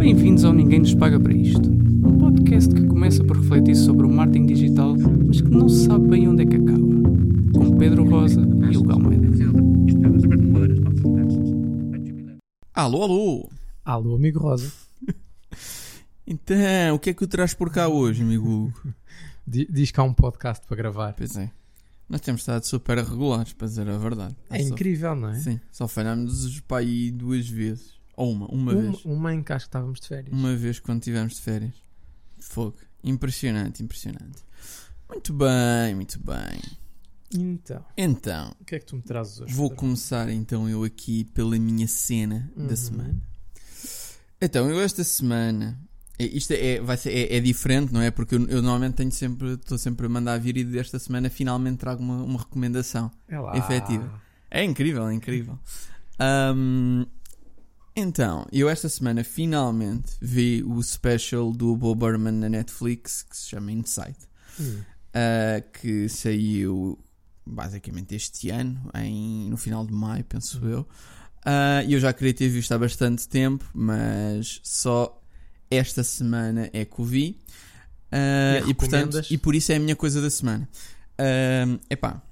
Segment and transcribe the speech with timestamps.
[0.00, 1.68] Bem-vindos ao Ninguém Nos Paga para Isto.
[1.70, 4.96] Um podcast que começa por refletir sobre o marketing digital,
[5.26, 6.78] mas que não se sabe bem onde é que acaba.
[7.54, 9.28] Com Pedro Rosa e Hugo Almeida.
[12.72, 13.50] Alô, alô!
[13.84, 14.72] Alô, amigo Rosa.
[16.26, 18.72] Então, o que é que o traz por cá hoje, amigo
[19.46, 21.12] Diz que há um podcast para gravar.
[21.12, 21.50] Pois é.
[22.08, 24.34] Nós temos estado super regulares, para dizer a verdade.
[24.48, 25.34] É Só- incrível, não é?
[25.34, 27.99] Sim, só falhámos para aí duas vezes.
[28.20, 29.04] Ou uma, uma, uma, vez.
[29.04, 30.32] uma em que acho que estávamos de férias.
[30.32, 31.74] Uma vez quando estivemos de férias.
[32.38, 32.76] Fogo.
[33.02, 34.42] Impressionante, impressionante.
[35.08, 36.60] Muito bem, muito bem.
[37.32, 39.54] Então, Então, o que é que tu me trazes hoje?
[39.54, 39.80] vou Pedro?
[39.84, 42.66] começar então eu aqui pela minha cena Uhum.
[42.66, 43.16] da semana.
[44.40, 45.78] Então, eu esta semana.
[46.18, 48.10] é- Isto é, vai ser, é, é diferente, não é?
[48.10, 51.78] Porque eu, eu normalmente tenho sempre, estou sempre a mandar vir e desta semana finalmente
[51.78, 53.10] trago uma, uma recomendação.
[53.28, 53.56] É lá.
[53.56, 54.20] efetiva.
[54.50, 55.58] É incrível, é incrível.
[56.18, 57.06] Ahm,
[57.96, 63.48] então, eu esta semana finalmente vi o special do Bob Burman na Netflix que se
[63.48, 64.16] chama Inside,
[64.60, 64.80] Hum.
[65.14, 66.98] ah, que saiu
[67.46, 70.86] basicamente este ano, em, no final de maio, penso eu.
[71.44, 75.20] Ah, E eu já queria ter visto há bastante tempo, mas só
[75.70, 77.38] esta semana é que o vi.
[78.12, 80.68] Ah, E e, portanto, e por isso é a minha coisa da semana.
[81.18, 82.22] Ah, epá,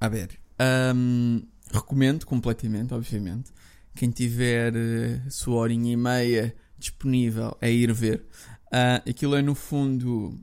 [0.00, 1.40] a ver, ahm,
[1.72, 3.50] recomendo completamente, obviamente.
[3.94, 8.24] Quem tiver eh, sua horinha e meia disponível a ir ver.
[8.72, 10.38] Ah, aquilo é no fundo,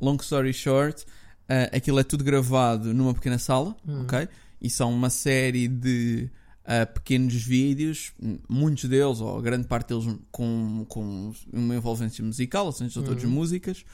[0.00, 1.04] long story short,
[1.48, 4.02] ah, aquilo é tudo gravado numa pequena sala, Hum.
[4.02, 4.28] ok?
[4.62, 6.30] E são uma série de
[6.64, 8.12] ah, pequenos vídeos,
[8.48, 13.24] muitos deles, ou grande parte deles, com, com uma envolvência musical, ou seja, são todas
[13.24, 13.30] Uhum.
[13.30, 13.84] músicas,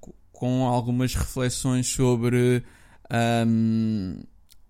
[0.00, 2.62] co- com algumas reflexões sobre
[3.10, 4.20] ahm,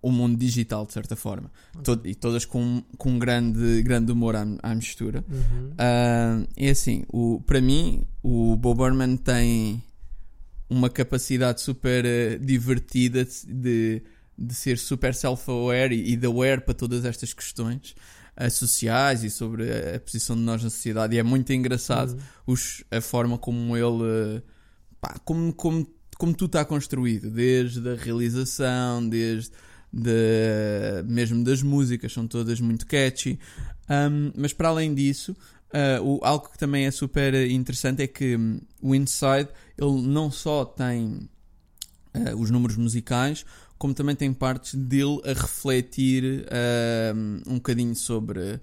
[0.07, 1.51] o mundo digital, de certa forma.
[1.83, 5.23] Todo- e todas com, com um grande, grande humor à, à mistura.
[5.29, 5.71] Uhum.
[5.77, 9.81] Ah, é assim, o, para mim, o Bob Burman tem
[10.69, 14.01] uma capacidade super eh, divertida de-
[14.37, 17.95] de, ser super self-aware e, e de aware para todas estas questões
[18.35, 21.15] eh, sociais e sobre a, a posição de nós na sociedade.
[21.15, 22.19] E é muito engraçado Uhum.
[22.53, 24.41] os- a forma como ele.
[25.01, 29.51] pá, como, como, como tudo está construído, desde a realização, desde
[29.95, 33.39] de- mesmo das músicas, são todas muito catchy.
[33.89, 35.31] Um, mas para além disso,
[35.71, 39.47] uh, o- algo que também é super interessante é que hum, o Inside
[39.77, 41.29] ele não só tem
[42.13, 43.45] uh, os números musicais,
[43.77, 46.45] como também tem partes dele a refletir
[47.15, 48.59] um, um bocadinho sobre.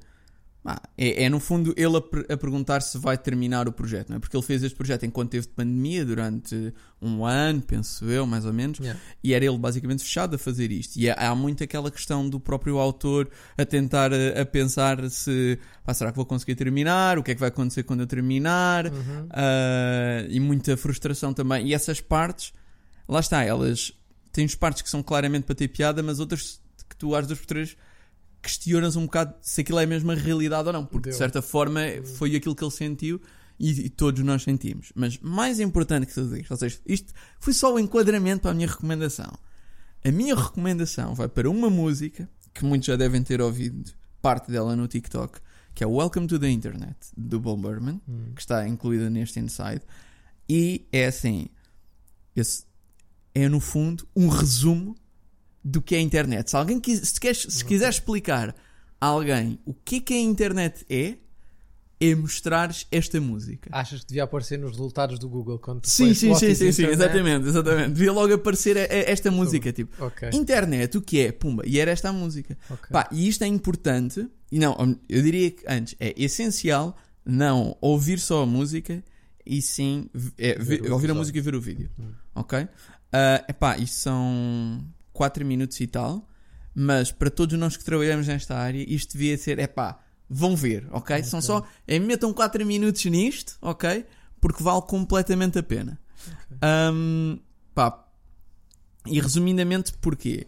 [0.65, 4.17] Ah, é, é, no fundo ele a, a perguntar se vai terminar o projeto, não
[4.17, 4.21] é?
[4.21, 8.45] Porque ele fez este projeto enquanto teve de pandemia durante um ano, penso eu, mais
[8.45, 8.78] ou menos.
[8.78, 9.00] Yeah.
[9.25, 10.97] E era ele basicamente fechado a fazer isto.
[10.97, 13.28] E há há muito aquela questão do próprio autor
[13.59, 17.19] a tentar a, a pensar se pá, será que vou conseguir terminar?
[17.19, 18.87] O que é que vai acontecer quando eu terminar?
[18.87, 19.27] Uhum.
[19.31, 21.67] Ah, e muita frustração também.
[21.67, 22.53] E essas partes,
[23.09, 23.93] lá está, elas
[24.33, 27.47] têm partes que são claramente para ter piada, mas outras que tu às duas por
[27.47, 27.77] três
[28.42, 31.19] questionas um bocado se aquilo é mesmo a realidade ou não, porque de Deu.
[31.19, 31.80] certa forma
[32.16, 33.20] foi aquilo que ele sentiu
[33.58, 34.92] e, e todos nós sentimos.
[34.94, 38.54] Mas mais importante que tudo isto, ou seja, isto foi só o enquadramento para a
[38.54, 39.32] minha recomendação.
[40.04, 44.75] A minha recomendação vai para uma música que muitos já devem ter ouvido parte dela
[44.75, 45.38] no TikTok,
[45.75, 48.32] que é Welcome to the Internet, do Bob Burman Hum.
[48.34, 49.81] que está incluída neste Inside.
[50.48, 51.47] E é assim:
[52.34, 52.64] esse
[53.34, 54.94] é no fundo um resumo
[55.65, 56.50] do que é a internet.
[56.50, 58.55] Se alguém quis, se, queres, se quiser explicar
[59.00, 61.17] a alguém o que é que a internet é,
[62.00, 63.71] é mostrares esta música.
[63.73, 66.87] Achas que devia aparecer nos resultados do Google quando tu sim, sim, sim, sim, sim,
[66.87, 67.91] exatamente, exatamente.
[67.93, 70.31] Devia logo aparecer a- a- esta música, tipo, Ok.
[70.33, 71.31] internet, o que é?
[71.33, 72.59] Pumba, e era esta a música.
[72.69, 72.89] ok.
[72.91, 74.77] Pá, e isto é importante, e não,
[75.09, 79.00] eu diria que antes é essencial não ouvir só a música
[79.47, 81.89] e sim é, Ver ver- o ouvir a música e ver o vídeo.
[81.99, 82.11] Hum.
[82.34, 82.67] Ok?
[83.12, 86.27] Ah, epá, isto são 4 minutos e tal,
[86.75, 91.23] mas para todos nós que trabalhamos nesta área, isto devia ser, epá, vão ver, ok?
[91.23, 91.47] São Ok.
[91.47, 94.05] só, é, metam 4 minutos nisto, ok?
[94.41, 96.00] Porque vale completamente a pena.
[96.26, 96.56] Ok.
[96.62, 97.38] Ahm,
[97.75, 98.06] pá,
[99.06, 100.47] e resumidamente, porquê?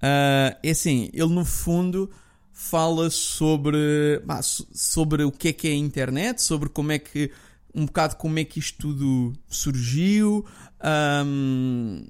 [0.00, 2.10] Ah, é assim, ele no fundo
[2.52, 6.98] fala sobre, pá, so- sobre o que é que é a internet, sobre como é
[6.98, 7.30] que,
[7.74, 10.44] um bocado como é que isto tudo surgiu.
[10.80, 12.04] ahm,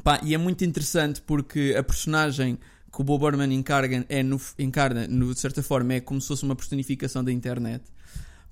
[0.00, 2.58] pá, e é muito interessante porque a personagem
[2.92, 6.28] que o Bob Burman encarga, é no, encarna, no- de certa forma, é como se
[6.28, 7.82] fosse uma personificação da internet.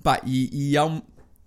[0.03, 1.01] Pá, e, e um-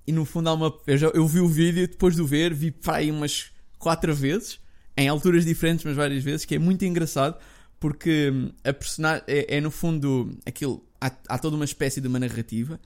[0.06, 0.72] e no fundo há uma.
[0.86, 4.14] Eu, já- eu vi o vídeo, depois de o ver, vi para aí umas quatro
[4.14, 4.60] vezes,
[4.96, 7.36] em alturas diferentes, mas várias vezes, que é muito engraçado,
[7.80, 10.84] porque hum, a personagem é, é, no fundo aquilo.
[11.00, 12.78] há, há toda uma espécie de uma narrativa.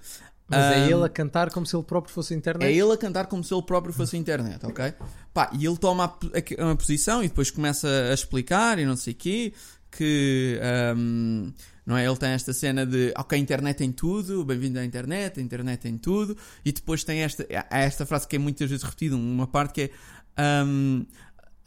[0.49, 2.69] Mas é Ahm, ele a cantar como se ele próprio fosse a internet.
[2.69, 4.95] é ele a cantar como se ele próprio fosse a internet, ok?
[5.35, 8.87] Pá, e ele toma a, po- a- uma posição e depois começa a explicar e
[8.87, 9.53] não sei o quê,
[9.91, 11.53] que, ahm,
[11.85, 12.07] não é?
[12.07, 15.81] Ele tem esta cena de, ok, a internet tem tudo, bem-vindo à internet, a internet
[15.81, 19.73] tem tudo, e depois tem esta, esta frase que é muitas vezes repetida, uma parte
[19.75, 19.91] que é,
[20.37, 21.03] ahm,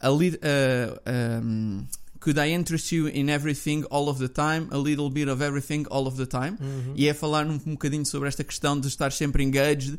[0.00, 1.86] a uh, um,
[2.22, 5.84] could I interest you in everything all of the time, a little bit of everything
[5.90, 6.56] all of the time?
[6.60, 6.94] Uhum.
[6.94, 9.98] E é falar um, um bocadinho sobre esta questão de estar sempre engaged.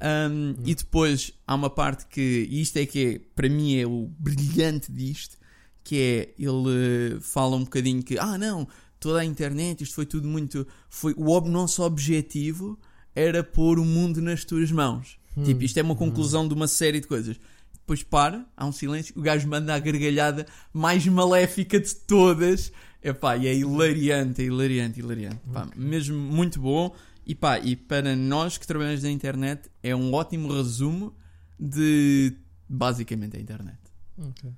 [0.00, 3.86] Um, E depois há uma parte que, e isto é que é, para mim é
[3.86, 5.36] o brilhante disto,
[5.82, 8.66] que é ele eh, fala um bocadinho que, ah não,
[8.98, 10.66] toda a internet, isto foi tudo muito.
[10.88, 12.78] Foi, o ob- nosso objetivo
[13.14, 15.16] era pôr o mundo nas tuas mãos.
[15.44, 17.36] Tipo, isto é uma conclusão de uma série de coisas.
[17.84, 22.72] Depois para, há um silêncio, o gajo manda a gargalhada mais maléfica de todas.
[23.02, 25.40] Epá, e é hilariante, é hilariante, hilariante.
[25.52, 26.96] Pá, Mesmo muito bom.
[27.26, 31.14] E pá, e para nós que trabalhamos na internet, é um ótimo resumo
[31.60, 32.34] de
[32.66, 33.78] basicamente a internet.
[34.16, 34.50] Ok.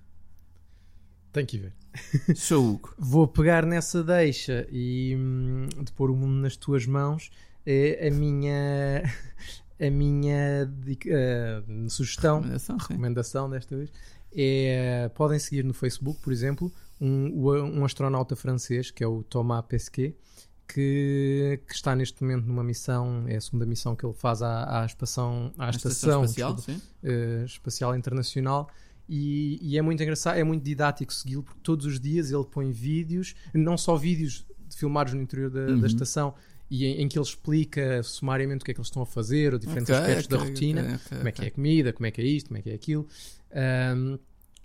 [1.32, 1.72] Tem que ver.
[2.36, 2.94] Sou Hugo.
[2.96, 7.28] Vou pegar nessa deixa e hum, de pôr o mundo nas tuas mãos
[7.66, 9.02] é a minha
[9.80, 10.70] a minha
[11.06, 13.92] eh, sugestão Recomendação, recomendação desta vez
[14.34, 19.64] é podem seguir no Facebook por exemplo um, um astronauta francês que é o Thomas
[19.66, 20.16] Pesquet
[20.68, 24.82] que, que está neste momento numa missão é a segunda missão que ele faz à,
[24.82, 26.56] à, estação, à A estação, espacial,
[27.04, 28.68] eh, espacial internacional
[29.08, 32.72] e, e é muito engraçado, é muito didático segui-lo porque todos os dias ele põe
[32.72, 34.44] vídeos, não só vídeos
[34.74, 35.80] filmados no interior da, Uhum.
[35.80, 36.34] da estação
[36.70, 39.54] e em, em que ele explica sumariamente o que é que eles estão a fazer,
[39.54, 41.92] os diferentes Ok, aspectos da ok, rotina, ok, ok, como é que é a comida,
[41.92, 43.06] como é que é isto, como é que é aquilo.
[43.52, 44.18] Ahm,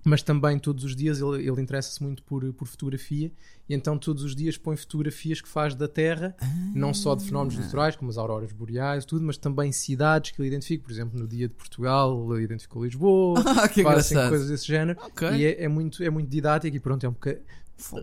[0.03, 3.31] mas também todos os dias ele, ele interessa-se muito por, por fotografia
[3.69, 6.35] e então todos os dias põe fotografias que faz da Terra,
[6.73, 7.61] não só de fenómenos Ah.
[7.61, 10.83] naturais como as auroras boreais, tudo, mas também cidades que ele identifica.
[10.83, 14.99] Por exemplo, no dia de Portugal ele identificou Lisboa, Ah, faz assim, coisas desse género
[15.03, 15.29] Ok.
[15.37, 17.43] e é, é muito, é muito didático e pronto, é um bocadinho.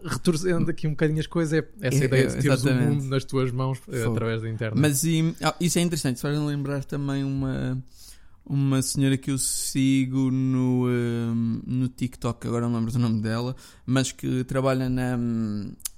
[0.04, 3.24] Retorcendo aqui um bocadinho as coisas, é essa É, ideia de teres o mundo nas
[3.24, 4.12] tuas mãos eh, Fogo.
[4.12, 4.80] através da internet.
[4.80, 7.82] Mas e, ah, isso é interessante, faz-me lembrar também uma,
[8.44, 13.54] uma senhora que eu sigo no, hum, no TikTok, agora não lembro do nome dela,
[13.86, 15.16] mas que trabalha na,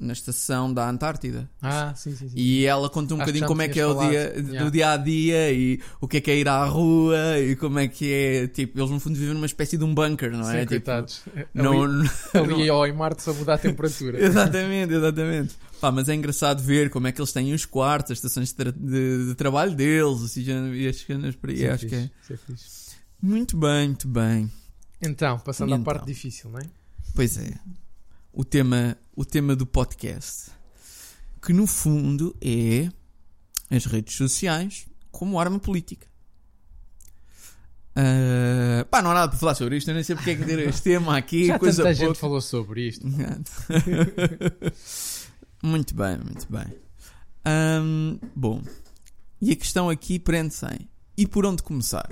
[0.00, 1.48] na estação da Antártida.
[1.60, 2.34] Ah, sim, sim, sim.
[2.36, 4.42] E ela conta um Acho bocadinho como é que é o dia, falado.
[4.42, 4.70] do Yeah.
[4.70, 7.86] dia a dia e o que é que é ir à rua e como é
[7.86, 8.46] que é.
[8.48, 10.60] Tipo, eles no fundo vivem numa espécie de um bunker, não Sim, é?
[10.60, 11.22] Tipo, coitados.
[11.52, 14.18] não, ali, ali ao em Marte só mudar a temperatura.
[14.24, 15.54] Exatamente, exatamente.
[15.80, 18.54] Pá, mas é engraçado ver como é que eles têm os quartos, as estações de,
[18.54, 21.56] tra- de- de trabalho deles, assim, já, e as cenas por aí.
[21.56, 22.10] Isso é acho que é.
[22.26, 22.96] fixe, é.
[23.22, 24.50] Muito bem, muito bem.
[25.02, 25.84] Então, passando E à então?
[25.84, 26.62] parte difícil, não é?
[27.14, 27.54] Pois é.
[28.32, 30.50] O tema, o tema do podcast.
[31.42, 32.88] Que no fundo é
[33.74, 36.06] as redes sociais como arma política.
[37.94, 40.44] Ah, pá, não há nada para falar sobre isto, eu nem sei porque é que
[40.44, 42.06] ter este tema aqui, Já coisa tanta pouca.
[42.08, 43.06] gente falou sobre isto.
[45.62, 46.66] muito bem, muito bem.
[47.44, 48.62] Ahm, bom,
[49.40, 52.08] e a questão aqui prende-se em e por onde começar?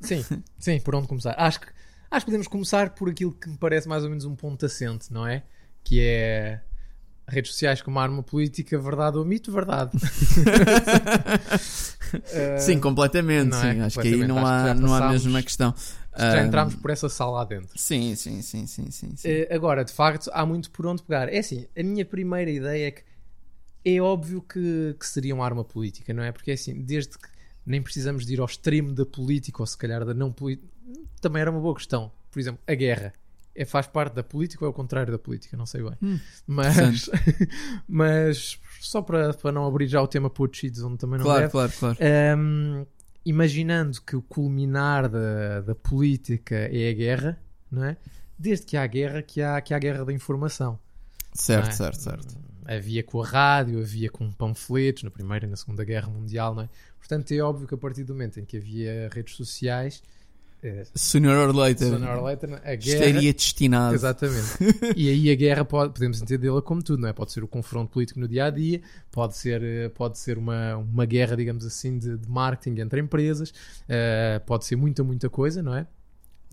[0.00, 0.24] Sim,
[0.58, 1.34] sim, por onde começar?
[1.38, 1.66] Acho que,
[2.14, 5.12] acho que podemos começar por aquilo que me parece mais ou menos um ponto assente,
[5.12, 5.42] não é?
[5.82, 6.60] Que é
[7.26, 9.92] redes sociais como arma política, verdade ou mito, verdade.
[12.60, 13.56] Sim, completamente.
[13.56, 13.66] sim.
[13.66, 13.80] é?
[13.82, 14.46] Acho que aí não Completamente.
[14.46, 15.74] há, Acho já não há mesmo a questão.
[16.16, 17.70] já entramos por essa sala lá dentro.
[17.76, 19.16] Sim, sim, sim, sim, sim.
[19.16, 19.28] sim.
[19.28, 21.28] Eh, agora, de facto, há muito por onde pegar.
[21.32, 23.02] É assim, a minha primeira ideia é que
[23.84, 26.30] é óbvio que, que seria uma arma política, não é?
[26.30, 27.28] Porque é assim, desde que
[27.66, 30.68] nem precisamos de ir ao extremo da política ou se calhar da não política,
[31.24, 32.12] também era uma boa questão.
[32.30, 33.12] Por exemplo, a guerra.
[33.56, 35.56] É, faz parte da política ou é o contrário da política?
[35.56, 35.96] Não sei bem.
[36.02, 37.08] Hum, mas,
[37.88, 41.52] mas só para, para não abrir já o tema Putschids, onde também não claro, deve,
[41.52, 41.98] claro, claro.
[42.36, 42.84] Hum,
[43.24, 47.40] imaginando que o culminar da, da política é a guerra,
[47.70, 47.96] não é?
[48.36, 50.78] Desde que há guerra, que há, que há guerra da informação.
[51.32, 51.72] Certo, é?
[51.72, 52.36] certo, certo.
[52.66, 56.64] Havia com a rádio, havia com panfletos na Primeira e na Segunda Guerra Mundial, não
[56.64, 56.68] é?
[56.98, 60.02] Portanto, é óbvio que a partir do momento em que havia redes sociais,
[60.64, 62.78] eh, Sooner or later, sooner or later, a guerra.
[62.78, 63.94] estaria destinado.
[63.94, 64.56] Exatamente.
[64.96, 67.12] e aí a guerra pode, podemos entendê-la como tudo, não é?
[67.12, 68.80] Pode ser o confronto político no dia a dia,
[69.12, 73.52] pode ser, eh, pode ser uma, uma guerra, digamos assim, de, de marketing entre empresas,
[73.86, 75.86] eh, pode ser muita, muita coisa, não é?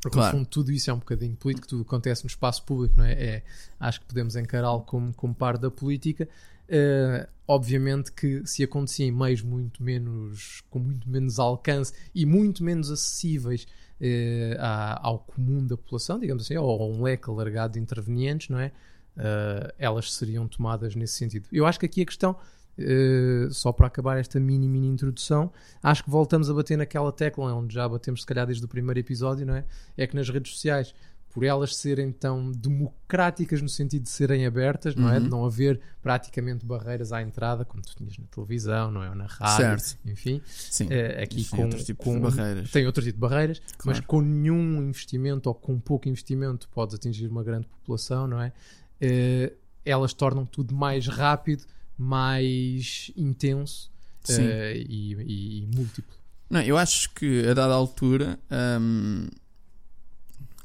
[0.01, 0.33] Porque Claro.
[0.33, 3.13] no fundo tudo isso é um bocadinho político, tudo acontece no espaço público, não é?
[3.13, 3.43] é
[3.79, 6.27] acho que podemos encará-lo como, como parte da política.
[6.67, 12.63] Eh, obviamente que se acontecia em meios muito menos, com muito menos alcance e muito
[12.63, 13.67] menos acessíveis
[14.01, 18.49] eh, à- ao comum da população, digamos assim, ou a um leque alargado de intervenientes,
[18.49, 18.71] não é?
[19.17, 21.47] Eh, elas seriam tomadas nesse sentido.
[21.51, 22.35] Eu acho que aqui a questão
[22.77, 25.51] eh, só para acabar esta mini, mini introdução,
[25.83, 28.99] acho que voltamos a bater naquela tecla onde já batemos, se calhar, desde o primeiro
[28.99, 29.65] episódio, não é?
[29.97, 30.95] É que nas redes sociais,
[31.33, 35.17] por elas serem tão democráticas no sentido de serem abertas, não é?
[35.17, 35.23] Uhum.
[35.23, 39.09] De não haver praticamente barreiras à entrada, como tu tinhas na televisão, não é?
[39.09, 39.97] Ou na rádio, Certo.
[40.05, 40.41] enfim.
[40.45, 40.87] Sim.
[40.89, 42.71] Eh, aqui Existem com, outros tipos com de barreiras.
[42.71, 44.07] tem outro tipo de barreiras, mas Claro.
[44.07, 48.51] com nenhum investimento ou com pouco investimento podes atingir uma grande população, não é?
[48.99, 49.53] Eh,
[49.85, 51.63] elas tornam tudo mais rápido,
[51.97, 53.89] mais intenso
[54.29, 56.15] eh, e, e- e múltiplo.
[56.49, 58.37] Não, eu acho que a dada altura,
[58.79, 59.27] hum,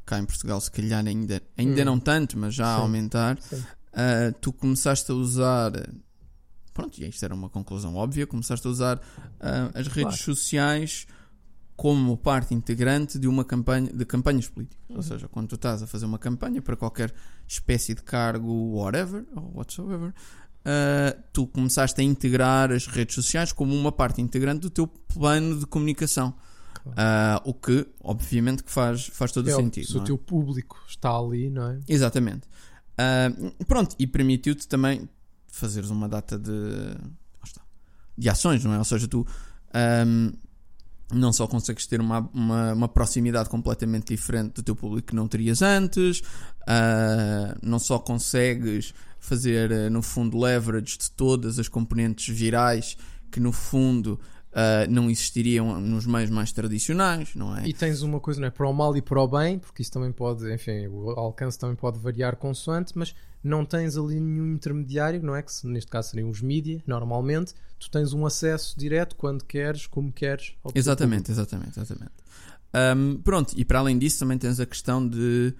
[0.06, 1.84] cá em Portugal, se calhar ainda, ainda Hum.
[1.84, 2.82] não tanto, mas já a Sim.
[2.82, 3.62] aumentar, Sim.
[3.92, 5.72] ah, tu começaste a usar.
[6.72, 9.00] Pronto, e isto era uma conclusão óbvia, começaste a usar
[9.40, 10.16] ah, as redes Claro.
[10.16, 11.06] sociais
[11.74, 14.82] como parte integrante de uma campanha de campanhas políticas.
[14.88, 14.96] Uhum.
[14.96, 17.12] Ou seja, quando tu estás a fazer uma campanha para qualquer
[17.46, 20.14] espécie de cargo, whatever, ou whatsoever,
[20.64, 25.58] ah, tu começaste a integrar as redes sociais como uma parte integrante do teu plano
[25.58, 26.34] de comunicação.
[26.96, 29.86] Ah, o que, obviamente, que faz, faz todo o É, sentido.
[29.86, 30.04] se o é?
[30.04, 31.78] teu público está ali, não é?
[31.88, 32.42] Exatamente.
[32.98, 33.30] Ah,
[33.66, 35.08] pronto, e permitiu-te também
[35.48, 36.50] fazeres uma data de,
[38.16, 38.78] de ações, não é?
[38.78, 39.26] Ou seja, tu
[39.74, 40.32] ahm,
[41.12, 45.28] não só consegues ter uma, uma, uma proximidade completamente diferente do teu público que não
[45.28, 46.22] terias antes,
[46.66, 52.96] ah, não só consegues fazer, eh, no fundo, leverage de todas as componentes virais
[53.30, 54.20] que, no fundo,
[54.58, 57.68] ah, não existiriam nos meios mais tradicionais, não é?
[57.68, 58.50] E tens uma coisa, não é?
[58.50, 61.76] Para o mal e para o bem, porque isso também pode, enfim, o alcance também
[61.76, 65.42] pode variar consoante, mas não tens ali nenhum intermediário, não é?
[65.42, 67.52] Que neste caso seriam os mídia, normalmente.
[67.78, 70.54] Tu tens um acesso direto quando queres, como queres.
[70.62, 72.14] teu Exatamente, exatamente, exatamente.
[72.72, 75.52] Ahm, pronto, e para além disso também tens a questão de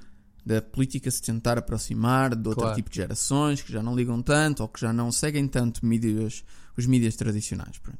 [0.44, 2.76] da política se tentar aproximar de outro Claro.
[2.76, 6.44] tipo de gerações que já não ligam tanto ou que já não seguem tanto mídias,
[6.78, 7.78] os mídias tradicionais.
[7.78, 7.98] Pronto.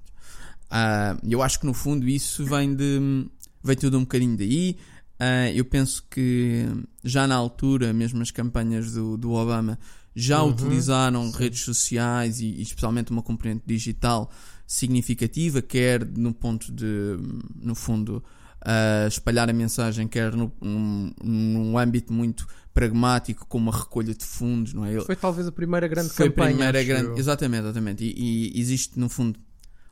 [0.71, 3.27] Ah, eu acho que no fundo isso vem de
[3.63, 4.77] vem tudo um bocadinho daí.
[5.19, 6.67] Ah, eu penso que
[7.05, 9.79] já na altura, mesmo as campanhas do, do Obama
[10.15, 11.39] já Uhum, utilizaram sim.
[11.39, 14.31] redes sociais e, e especialmente uma componente digital
[14.67, 17.17] significativa, quer no ponto de,
[17.55, 18.23] no fundo,
[18.63, 24.25] ah, espalhar a mensagem, quer no, num, num âmbito muito pragmático, como a recolha de
[24.25, 25.01] fundos, não é?
[25.01, 26.49] Foi talvez a primeira grande foi campanha.
[26.49, 27.09] a primeira grande.
[27.11, 27.19] eu.
[27.19, 28.05] Exatamente, exatamente.
[28.05, 29.39] E, e existe, no fundo,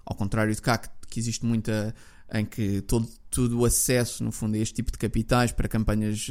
[0.04, 1.94] ao contrário de cá, que, que existe muita.
[2.32, 6.28] em que todo, todo o acesso, no fundo, a este tipo de capitais para campanhas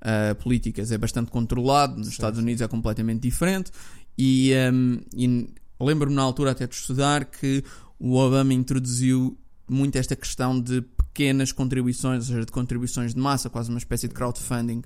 [0.00, 1.96] ah, políticas é bastante controlado.
[1.96, 2.38] Nos Sim, Estados.
[2.38, 3.70] Unidos é completamente diferente.
[4.16, 5.48] E, ehm, e
[5.80, 7.62] lembro-me na altura até de estudar que
[7.98, 13.48] o Obama introduziu muito esta questão de pequenas contribuições, ou seja, de contribuições de massa,
[13.48, 14.82] quase uma espécie de crowdfunding,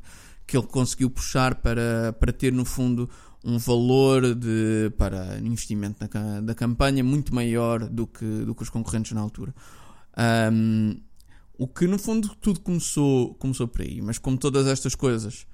[0.47, 3.09] que ele conseguiu puxar para, para ter, no fundo,
[3.45, 8.71] um valor de, para investimento na, da campanha muito maior do que, do que os
[8.71, 9.55] concorrentes na altura.
[10.17, 10.97] Ahm,
[11.57, 15.47] o que, no fundo, tudo começou, começou por aí, mas como todas estas coisas,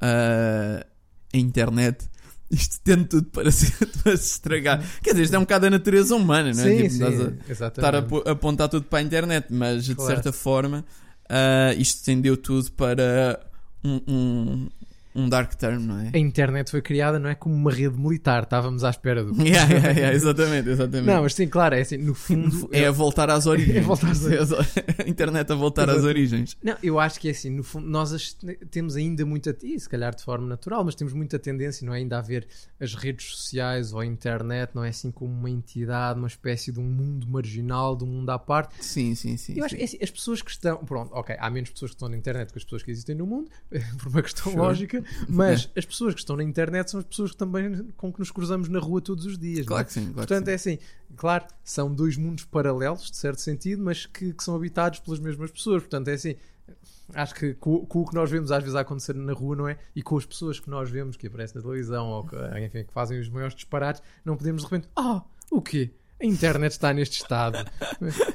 [0.00, 0.84] ah,
[1.32, 2.08] a internet.
[2.50, 3.70] Isto tende tudo para se,
[4.02, 4.84] para se estragar.
[5.02, 6.68] Quer dizer, isto é um bocado a natureza humana, não é?
[6.68, 9.94] Sim, Tipo, sim, a- estar a, po- a apontar tudo para a internet, mas de
[9.94, 10.14] Claro.
[10.14, 10.84] certa forma
[11.28, 13.38] ah, isto estendeu tudo para
[13.84, 14.70] um, um,
[15.14, 16.10] um dark term, não é?
[16.14, 17.34] A internet foi criada, não é?
[17.34, 18.44] Como uma rede militar.
[18.44, 19.30] Estávamos à espera do.
[19.50, 21.06] Yeah, yeah, yeah, exatamente, exatamente.
[21.06, 22.68] Não, mas sim, claro, é assim, no fundo.
[22.72, 23.76] é a voltar às origens.
[23.76, 24.22] É voltar às
[25.00, 26.06] a internet a voltar às Exato.
[26.08, 26.56] origens.
[26.62, 28.36] Não, eu acho que é assim, no fundo, nós
[28.70, 31.98] temos ainda muita, e se calhar de forma natural, mas temos muita tendência, não é?
[31.98, 32.46] Ainda a ver
[32.78, 36.78] as redes sociais ou a internet, não é assim como uma entidade, uma espécie de
[36.78, 38.74] um mundo marginal, de um mundo à parte.
[38.84, 39.54] Sim, sim, sim.
[39.56, 41.96] eu acho que é assim, as pessoas que estão, pronto, ok, há menos pessoas que
[41.96, 43.50] estão na internet que as pessoas que existem no mundo,
[43.98, 44.56] por uma questão Sure.
[44.56, 48.18] lógica, mas as pessoas que estão na internet são as pessoas que também com que
[48.18, 49.60] nos cruzamos na rua todos os dias.
[49.60, 49.64] é?
[49.64, 50.78] Claro que sim, claro Portanto, que é assim,
[51.16, 55.50] claro, são dois mundos paralelos, de certo sentido, mas que, que são habitados pelas mesmas
[55.50, 55.82] pessoas.
[55.82, 56.36] Portanto, é assim,
[57.14, 59.68] acho que com, com o que nós vemos às vezes a acontecer na rua, não
[59.68, 59.76] é?
[59.94, 62.92] E com as pessoas que nós vemos que aparecem na televisão ou que, enfim, que
[62.92, 65.90] fazem os maiores disparates, não podemos de repente, ah, o quê?
[66.22, 67.66] A internet está neste estado.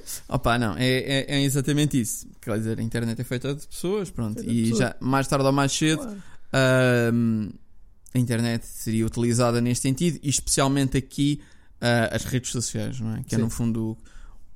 [0.04, 0.22] sim.
[0.28, 2.28] Opa, não, é, é, é exatamente isso.
[2.42, 4.40] Quer dizer, a internet é feita de pessoas, pronto.
[4.40, 6.24] Feita de E já mais tarde ou mais cedo Claro.
[6.52, 11.42] A internet seria utilizada neste sentido e especialmente aqui
[11.82, 13.24] ah, as redes sociais, não é?
[13.24, 13.44] Que é Sim.
[13.44, 13.98] no fundo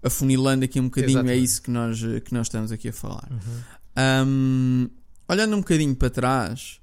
[0.02, 1.44] afunilando aqui um bocadinho, é Exatamente.
[1.44, 3.28] isso que nós, que nós estamos aqui a falar.
[3.30, 3.62] Uhum.
[3.98, 4.88] Ahm,
[5.28, 6.80] olhando um bocadinho para trás,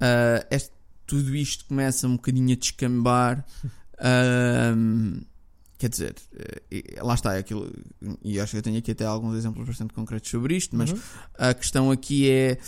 [0.00, 3.42] ah, este- tudo isto começa um bocadinho a descambar.
[3.98, 5.20] ahm,
[5.78, 6.14] quer dizer,
[6.70, 7.72] eh, lá está, é aquilo,
[8.22, 10.98] e acho que eu tenho aqui até alguns exemplos bastante concretos sobre isto, mas Uhum.
[11.38, 12.58] a questão aqui é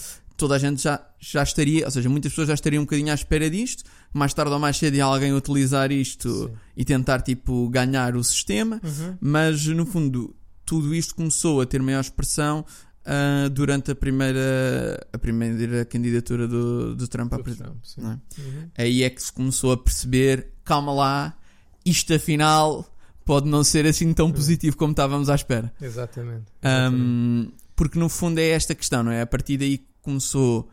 [0.40, 3.14] toda a gente já, já estaria, ou seja, muitas pessoas já estariam um bocadinho à
[3.14, 6.54] espera disto, mais tarde ou mais cedo ia alguém utilizar isto Sim.
[6.76, 9.16] e tentar tipo ganhar o sistema, Uhum.
[9.20, 12.64] mas no fundo tudo isto começou a ter maior expressão
[13.04, 18.00] ah, durante a primeira a primeira candidatura do, do Trump à presidência.
[18.00, 18.04] É?
[18.40, 18.68] Uhum.
[18.78, 21.36] Aí é que se começou a perceber, calma lá,
[21.84, 22.86] isto afinal
[23.24, 25.72] pode não ser assim tão positivo como estávamos à espera.
[25.80, 26.44] Exatamente.
[26.62, 26.94] exatamente.
[26.96, 29.22] Um, porque no fundo é esta questão, não é?
[29.22, 30.68] A partir daí começou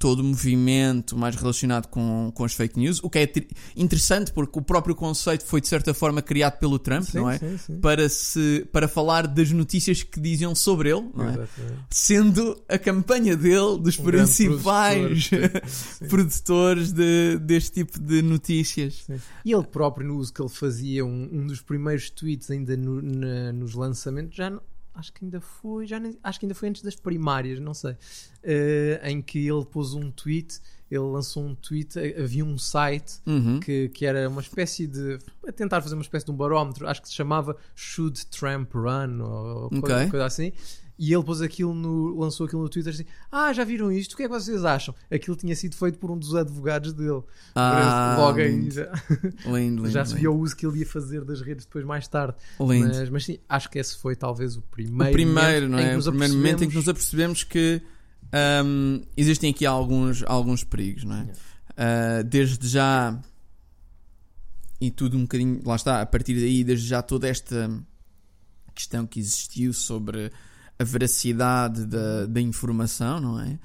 [0.00, 3.32] todo o movimento mais relacionado com, com as fake news, o que é
[3.74, 7.36] interessante porque o próprio conceito foi de certa forma criado pelo Trump, Sim, não é?
[7.36, 7.80] sim, sim.
[7.80, 11.32] Para, se, para falar das notícias que diziam sobre ele, não é?
[11.34, 11.80] Exatamente.
[11.90, 15.30] Sendo a campanha dele dos Um principais
[16.08, 19.02] produtores de, deste tipo de notícias.
[19.04, 19.20] Sim.
[19.44, 23.02] E ele próprio, no uso que ele fazia, um, um dos primeiros tweets ainda no-
[23.02, 24.60] na- nos lançamentos, já não-
[24.98, 27.96] acho que ainda foi, já nem- acho que ainda foi antes das primárias, não sei,
[28.42, 30.58] eh, em que ele pôs um tweet,
[30.90, 33.60] ele lançou um tweet, eh, havia um site Uhum.
[33.60, 37.00] que, que era uma espécie de a tentar fazer uma espécie de um barómetro, acho
[37.02, 40.10] que se chamava Should Trump Run ou coisa, Ok.
[40.10, 40.52] coisa assim.
[40.98, 44.14] E ele pôs aquilo no, lançou aquilo no Twitter assim: Ah, já viram isto?
[44.14, 44.94] O que é que vocês acham?
[45.10, 47.22] Aquilo tinha sido feito por um dos advogados dele.
[47.54, 48.92] Ah, Logo lindo, já,
[49.44, 52.08] lindo, lindo, já se via o uso que ele ia fazer das redes depois mais
[52.08, 52.36] tarde.
[52.60, 52.88] Lindo.
[52.88, 55.96] Mas, mas sim, acho que esse foi talvez o primeiro, o primeiro, momento não é?
[55.96, 57.80] O primeiro momento em que nos apercebemos que
[58.64, 61.28] hum, existem aqui alguns, alguns perigos, não é?
[61.76, 63.16] Ah, desde já
[64.80, 67.70] e tudo um bocadinho, lá está, a partir daí, desde já toda esta
[68.74, 70.30] questão que existiu sobre
[70.78, 73.58] a veracidade da, da informação, não é?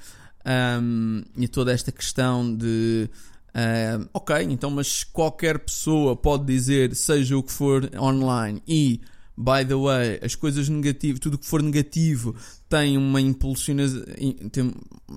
[0.81, 3.09] Hum, e toda esta questão de
[3.55, 9.01] hum, ok, então, mas qualquer pessoa pode dizer, seja o que for online, e
[9.37, 12.35] by the way, as coisas negativas, tudo que for negativo
[12.69, 14.03] tem uma impulsionação,
[14.51, 14.73] tem,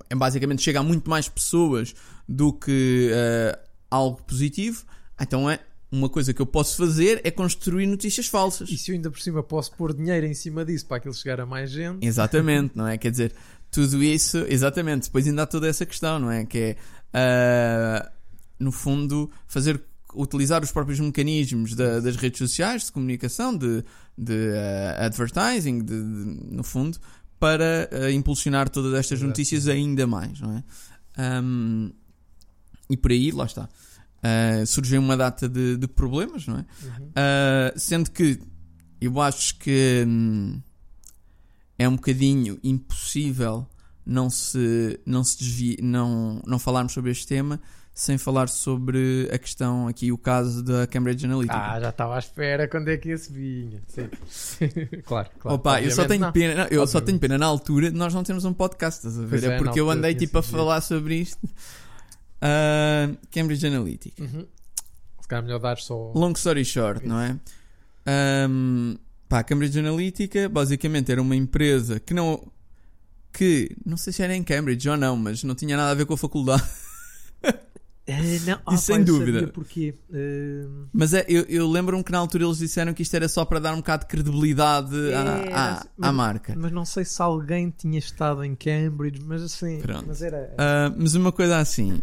[0.09, 1.95] é, basicamente chega a muito mais pessoas
[2.29, 3.59] do que eh,
[3.91, 4.85] algo positivo,
[5.21, 5.61] então é
[5.97, 8.69] uma coisa que eu posso fazer é construir notícias falsas.
[8.71, 11.41] E se eu ainda por cima posso pôr dinheiro em cima disso para aquilo chegar
[11.41, 12.97] a mais gente, Exatamente, não é?
[12.99, 13.33] Quer dizer,
[13.71, 15.05] tudo isso, exatamente.
[15.07, 16.45] Depois ainda há toda essa questão, não é?
[16.45, 16.77] Que é,
[17.15, 18.11] ah,
[18.59, 19.81] no fundo, fazer
[20.15, 23.85] utilizar os próprios mecanismos da- das redes sociais de comunicação, de,
[24.17, 24.53] de
[24.99, 26.99] ah, advertising, de- de- no fundo,
[27.39, 30.65] para ah, impulsionar todas estas notícias ainda mais, não é?
[31.19, 31.91] Ahm,
[32.89, 33.69] e por aí, lá está.
[34.23, 36.67] Ah, surgiu uma data de, de problemas, não é?
[36.83, 37.07] Uhum.
[37.07, 38.41] Uh, sendo que
[39.01, 40.61] eu acho que hum,
[41.79, 43.67] é um bocadinho impossível
[44.05, 47.61] não se, não se desvie, não, não falarmos sobre este tema
[47.93, 51.57] sem falar sobre a questão aqui, o caso da Cambridge Analytica.
[51.57, 53.81] Ah, já estava à espera quando é que esse vinha.
[53.87, 54.69] Sim.
[55.07, 55.57] claro, claro.
[55.57, 56.31] Opa, eu só tenho não.
[56.31, 57.07] pena, não, eu só Obviamente.
[57.07, 59.29] tenho pena na altura nós não termos um podcast, estás a ver?
[59.31, 61.49] Pois é é, porque eu altura andei tipo a falar sobre isto.
[62.37, 64.23] Uh, Cambridge Analytica.
[64.23, 64.47] Uhum.
[65.21, 66.13] Se calhar melhor dar só.
[66.15, 67.37] Long story short, não é?
[68.49, 68.97] Um,
[69.29, 72.47] pá, a Cambridge Analytica basicamente era uma empresa que não.
[73.33, 76.07] que não sei se era em Cambridge ou não, mas não tinha nada a ver
[76.07, 76.63] com a faculdade.
[78.09, 79.49] Eh, não, sem dúvida.
[79.49, 79.95] Porquê?
[80.13, 83.45] Eh, Mas é, eu, eu lembro-me que na altura eles disseram que isto era só
[83.45, 85.51] para dar um bocado de credibilidade à, Era, à, É,
[85.99, 86.55] mas- à marca.
[86.57, 89.81] mas não sei se alguém tinha estado em Cambridge, mas assim.
[89.81, 90.05] Pronto.
[90.07, 90.55] Mas era.
[90.57, 92.01] Ah, mas uma coisa assim,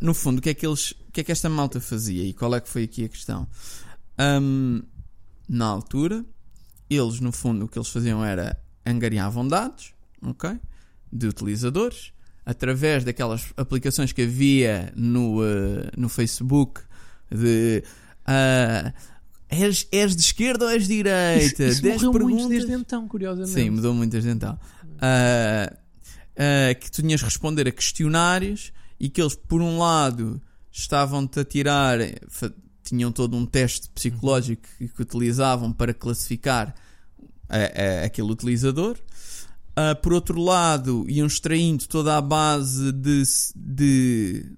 [0.00, 2.32] no fundo, o que é que eles, o que é que esta malta fazia e
[2.32, 3.46] qual é que foi aqui a questão?
[4.18, 4.82] Ahm,
[5.48, 6.24] na altura,
[6.88, 10.58] eles no fundo o que eles faziam era angariavam dados, ok,
[11.12, 12.12] de utilizadores
[12.50, 16.80] através daquelas aplicações que havia no ah, no Facebook
[17.30, 17.82] de
[18.26, 18.92] ah,
[19.48, 21.44] és, és de esquerda ou és de direita?
[21.44, 22.48] isso, isso 10 morreu muito perguntas.
[22.66, 23.52] desde então, curiosamente.
[23.52, 24.58] Sim, mudou muito desde então.
[25.00, 25.72] Ah,
[26.36, 31.40] ah, que tu tinhas de responder a questionários e que eles, por um lado, estavam-te
[31.40, 31.98] a tirar,
[32.82, 36.74] tinham todo um teste psicológico que, que utilizavam para classificar
[37.48, 38.96] a- a- aquele utilizador.
[39.80, 43.22] Ah, por outro lado, iam extraindo toda a base de,
[43.56, 44.52] de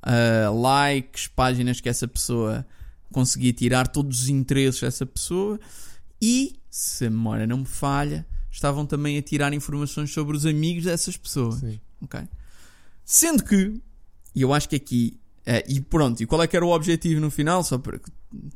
[0.00, 2.64] ah, likes, páginas que essa pessoa
[3.12, 5.58] conseguia tirar, todos os interesses dessa pessoa.
[6.22, 10.84] E, se a memória não me falha, estavam também a tirar informações sobre os amigos
[10.84, 11.56] dessas pessoas.
[11.56, 11.80] Sim.
[12.00, 12.20] Ok?
[13.04, 13.80] Sendo que,
[14.32, 17.20] e eu acho que aqui, eh, e pronto, e qual é que era o objetivo
[17.20, 18.00] no final, só para,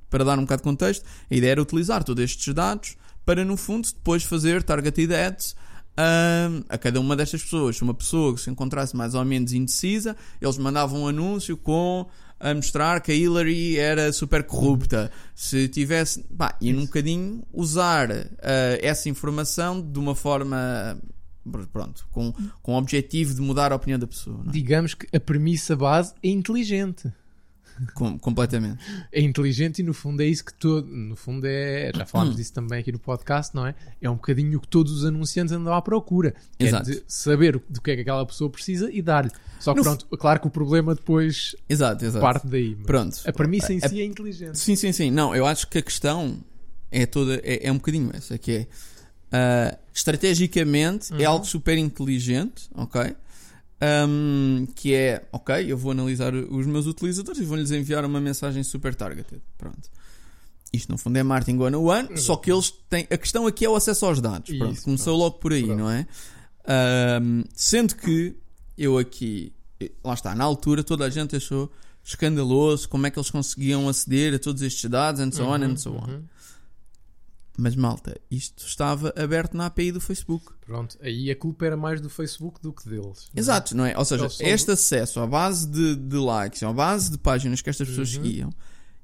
[0.09, 3.57] para dar um bocado de contexto, a ideia era utilizar todos estes dados para, no
[3.57, 5.57] fundo, depois fazer targeted ads
[5.97, 7.77] ahm, a cada uma destas pessoas.
[7.77, 12.07] Se uma pessoa que se encontrasse mais ou menos indecisa, eles mandavam um anúncio com
[12.39, 15.11] a mostrar que a Hillary era super corrupta.
[15.35, 16.25] Se tivesse.
[16.37, 21.01] Pá, e um bocadinho usar ah, essa informação de uma forma.
[21.73, 24.45] Pronto, com, com o objetivo de mudar a opinião da pessoa.
[24.47, 24.53] é?
[24.53, 27.13] Digamos que a premissa base é inteligente.
[27.95, 28.79] Com- completamente.
[29.11, 30.87] É inteligente e no fundo é isso que todo.
[30.87, 31.91] No fundo é.
[31.95, 33.75] Já falámos disso também aqui no podcast, não é?
[34.01, 36.35] É um bocadinho o que todos os anunciantes andam à procura.
[36.59, 36.91] Que Exato.
[36.91, 39.31] É de saber do que é que aquela pessoa precisa e dar-lhe.
[39.59, 42.21] Só que No pronto, claro que o problema depois Exato, exato.
[42.23, 42.75] parte daí.
[42.77, 43.19] Pronto.
[43.27, 44.59] A premissa em A- si é inteligente.
[44.59, 45.11] Sim, sim, sim.
[45.11, 46.39] Não, eu acho que a questão
[46.91, 47.41] é toda.
[47.45, 48.67] É, é um bocadinho essa, que é.
[49.31, 51.35] ah, estrategicamente é Uhum.
[51.35, 53.15] algo super inteligente, ok?
[53.85, 58.63] Ahm, que é, ok, eu vou analisar os meus utilizadores e vou-lhes enviar uma mensagem
[58.63, 59.43] super targeted.
[59.59, 59.91] Pronto.
[60.73, 63.07] Isto no fundo é marketing one on one, só que eles têm.
[63.11, 64.57] A questão aqui é o acesso aos dados.
[64.57, 65.79] Pronto, Isso, começou logo por aí, Pronto.
[65.81, 66.07] não é?
[66.65, 68.37] Ahm, sendo que
[68.79, 69.53] eu aqui,
[70.05, 71.71] lá está, na altura toda a gente achou
[72.05, 75.77] escandaloso como é que eles conseguiam aceder a todos estes dados and so on and
[75.77, 76.09] so on.
[76.09, 76.23] Uhum.
[77.63, 80.47] Mas malta, isto estava aberto na API do Facebook.
[80.67, 83.03] Pronto, aí a culpa era mais do Facebook do que deles.
[83.05, 83.39] não é?
[83.41, 83.97] Exato, não é?
[83.97, 87.87] Ou seja, este acesso à base de, de likes, à base de páginas que estas
[87.89, 88.25] pessoas Uhum.
[88.25, 88.51] seguiam,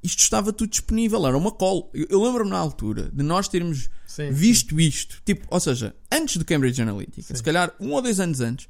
[0.02, 1.88] isto estava tudo disponível, era uma call.
[1.94, 6.36] Eu, eu lembro-me na altura de nós termos Sim, visto isto, tipo, ou seja, antes
[6.36, 7.34] do Cambridge Analytica, Sim.
[7.36, 8.68] se calhar um ou dois anos antes,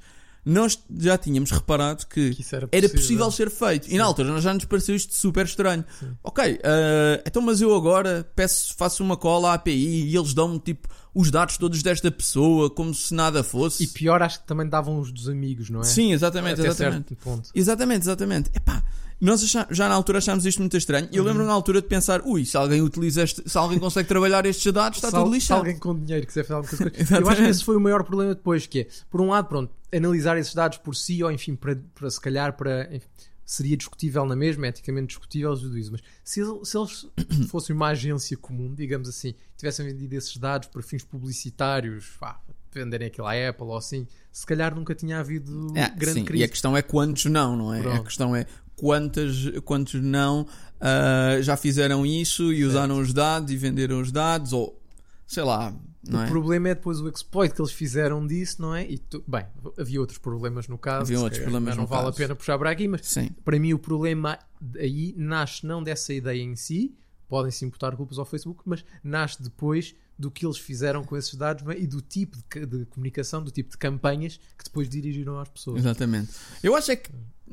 [0.49, 3.27] nós já tínhamos reparado que, Que era era possível.
[3.27, 3.89] possível ser feito.
[3.93, 5.85] E na altura nós já nos pareceu isto super estranho.
[6.25, 9.73] Ok, ah, então mas eu agora peço, faço uma cola à API
[10.07, 10.89] e eles dão-me tipo
[11.21, 13.83] os dados todos desta pessoa como se nada fosse.
[13.83, 15.85] E pior, acho que também davam os dos amigos, não é?
[15.85, 17.17] Sim, exatamente, Até exatamente.
[17.55, 18.51] Exatamente, exatamente.
[18.55, 18.85] Epá,
[19.21, 21.09] nós já na altura achámos isto muito estranho.
[21.11, 21.29] E eu Uhum.
[21.31, 24.73] lembro na altura de pensar, ui, se alguém utiliza este, se alguém consegue trabalhar estes
[24.73, 25.59] dados, está tudo al- se lixado.
[25.59, 27.17] alguém com dinheiro quiser fazer alguma coisa.
[27.19, 29.73] Eu acho que esse foi o maior problema depois, que é, por um lado, pronto,
[29.93, 33.09] analisar esses dados por si, ou enfim, para, para se calhar, para, enfim,
[33.49, 37.07] seria discutível na mesma, eticamente discutível, eu digo, mas se, se eles
[37.49, 42.39] fossem uma agência comum, digamos assim, tivessem vendido esses dados para fins publicitários, pá,
[42.71, 46.43] venderem aquilo à Apple ou assim, se calhar nunca tinha havido É, grande sim, crise.
[46.43, 47.79] E a questão é quantos não, não é?
[47.79, 48.05] A Pronto.
[48.05, 48.45] questão é
[48.77, 49.35] quantas,
[49.65, 50.47] quantos não
[50.79, 54.79] ah, já fizeram isso e usaram os dados e venderam os dados, ou
[55.27, 55.75] sei lá,
[56.07, 56.27] não o é?
[56.29, 58.89] problema é depois o exploit que eles fizeram disso, não é?
[58.89, 59.47] E tu- bem,
[59.79, 61.03] havia outros problemas no caso.
[61.03, 62.15] Havia se outros problemas não vale caso.
[62.15, 64.39] a pena puxar para aqui, mas Sim, para mim o problema
[64.79, 66.95] aí nasce não dessa ideia em si,
[67.29, 71.63] podem-se imputar culpas ao Facebook, mas nasce depois do que eles fizeram com esses dados
[71.63, 75.49] bem, e do tipo de, de comunicação, do tipo de campanhas que depois dirigiram às
[75.49, 75.79] pessoas.
[75.81, 76.31] exatamente.
[76.63, 77.11] Eu acho é que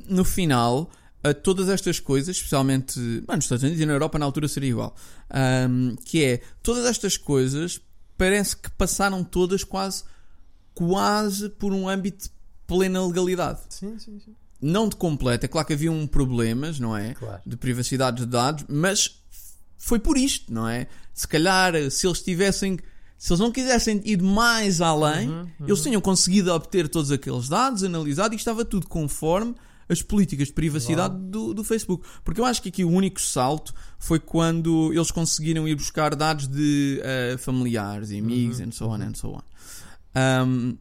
[0.08, 0.90] no final.
[1.24, 4.70] ah, todas estas coisas, especialmente bem, nos Estados Unidos e na Europa, na altura seria
[4.70, 4.96] igual.
[5.30, 7.80] Ahm, que é todas estas coisas
[8.18, 10.04] parece que passaram todas quase,
[10.74, 12.32] quase por um âmbito de
[12.68, 13.60] plena legalidade.
[13.70, 14.36] Sim, sim, sim.
[14.62, 17.14] não de completo, é claro que havia um problemas, não é?
[17.14, 17.42] Claro.
[17.46, 19.22] De privacidade de dados, mas
[19.78, 20.88] foi por isto, não é?
[21.14, 22.80] Se calhar, se eles tivessem,
[23.18, 27.84] se eles não quisessem ir mais além, Uhum, eles tinham conseguido obter todos aqueles dados,
[27.84, 29.56] analisado e estava tudo conforme
[29.88, 32.06] as políticas de privacidade do, do Facebook.
[32.24, 36.48] Porque eu acho que aqui o único salto foi quando eles conseguiram ir buscar dados
[36.48, 39.42] de eh, familiares e amigos, Uhum, and so on, and so on.
[40.18, 40.78] Um,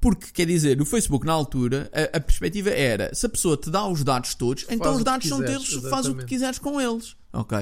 [0.00, 3.70] porque, quer dizer, o Facebook na altura, a, a perspectiva era, se a pessoa te
[3.70, 6.24] dá os dados todos, então o os que dados são quiseres, teus, faz o que
[6.24, 7.14] quiseres com eles.
[7.32, 7.56] Ok?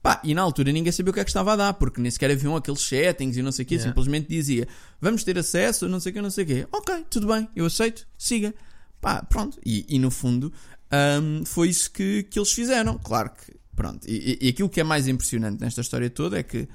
[0.00, 2.10] Pá, e na altura ninguém sabia o que é que estava a dar, porque nem
[2.10, 3.90] sequer haviam aqueles settings e não sei o quê, Yeah.
[3.90, 4.66] simplesmente dizia,
[5.00, 6.66] vamos ter acesso, não sei o quê, não sei o quê.
[6.72, 8.54] Ok, tudo bem, eu aceito, siga.
[9.02, 9.58] Pá, pronto.
[9.66, 10.50] E, e no fundo,
[11.20, 12.96] hum, foi isso que, que eles fizeram.
[12.98, 14.08] Claro que, pronto.
[14.08, 16.66] E, e- aquilo que é mais impressionante nesta história toda é que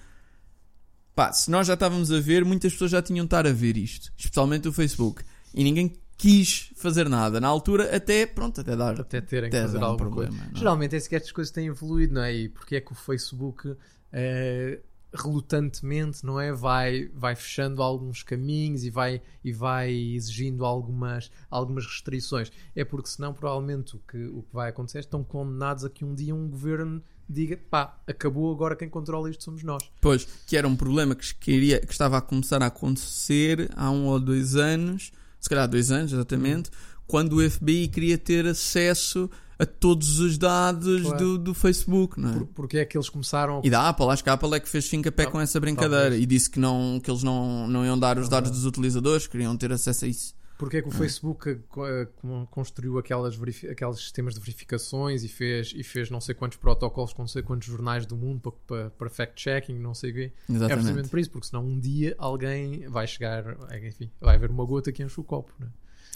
[1.15, 3.75] Pá, se nós já estávamos a ver, muitas pessoas já tinham de estar a ver
[3.75, 7.41] isto, especialmente o Facebook, e ninguém quis fazer nada.
[7.41, 9.01] Na altura, até, pronto, até dar.
[9.01, 10.55] Até terem Até que fazer um alguma problema, é?
[10.55, 12.35] Geralmente é que estas coisas têm evoluído, não é?
[12.35, 13.75] E porque é que o Facebook
[14.13, 14.79] eh,
[15.13, 16.51] relutantemente, não é?
[16.51, 22.51] Vai, vai fechando alguns caminhos e vai, e vai exigindo algumas, algumas restrições.
[22.75, 26.03] É porque senão, provavelmente, o que, o que vai acontecer é estão condenados a que
[26.03, 29.83] um dia um governo diga pá, acabou agora quem controla isto somos nós.
[29.99, 34.05] Pois, que era um problema que, queria, que estava a começar a acontecer há um
[34.05, 36.71] ou dois anos, se calhar dois anos exatamente,
[37.05, 41.17] quando o FBI queria ter acesso a todos os dados Claro.
[41.17, 42.33] do, do Facebook, não é?
[42.33, 44.59] Por- porque é que eles começaram a E da Apple, acho que a Apple é
[44.59, 46.21] que fez fim-a-pé Tal- com essa brincadeira talvez.
[46.23, 49.55] e disse que, não, que eles não, não iam dar os dados dos utilizadores, queriam
[49.57, 50.35] ter acesso a isso.
[50.59, 53.35] Porque é que o Facebook eh, eh, con- construiu aquelas
[53.69, 57.43] aqueles sistemas de verificações e fez, e fez não sei quantos protocolos com não sei
[57.43, 60.19] quantos jornais do mundo para, para, para fact-checking, não sei o quê.
[60.49, 60.73] É Exatamente.
[60.73, 63.55] precisamente por isso, porque senão um dia alguém vai chegar,
[63.87, 65.53] enfim, vai haver uma gota que enche o copo.
[65.59, 65.67] Né?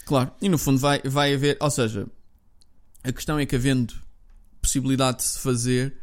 [0.04, 2.08] Claro, e no fundo vai, vai haver, ou seja,
[3.04, 3.94] a questão é que havendo
[4.60, 5.94] possibilidade de se fazer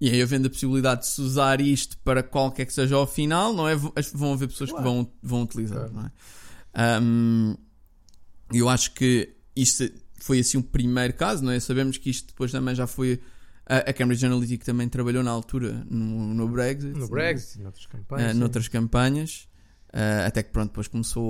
[0.00, 3.52] e aí havendo a possibilidade de se usar isto para qualquer que seja ao final,
[3.54, 3.74] não é?
[4.12, 4.84] Vão haver pessoas Claro.
[4.84, 5.92] que vão, vão utilizar, Claro.
[5.94, 6.12] não é?
[6.74, 7.54] Ahm,
[8.52, 9.90] eu acho que isto
[10.20, 11.58] foi assim o primeiro caso, não é?
[11.60, 13.20] Sabemos que isto depois também já foi
[13.68, 16.96] A, a Cambridge Analytica também trabalhou na altura no, no Brexit.
[16.96, 18.30] No Brexit e noutras campanhas.
[18.30, 18.38] eh, sim.
[18.38, 19.48] noutras campanhas.
[19.92, 21.24] eh, até que pronto, depois começou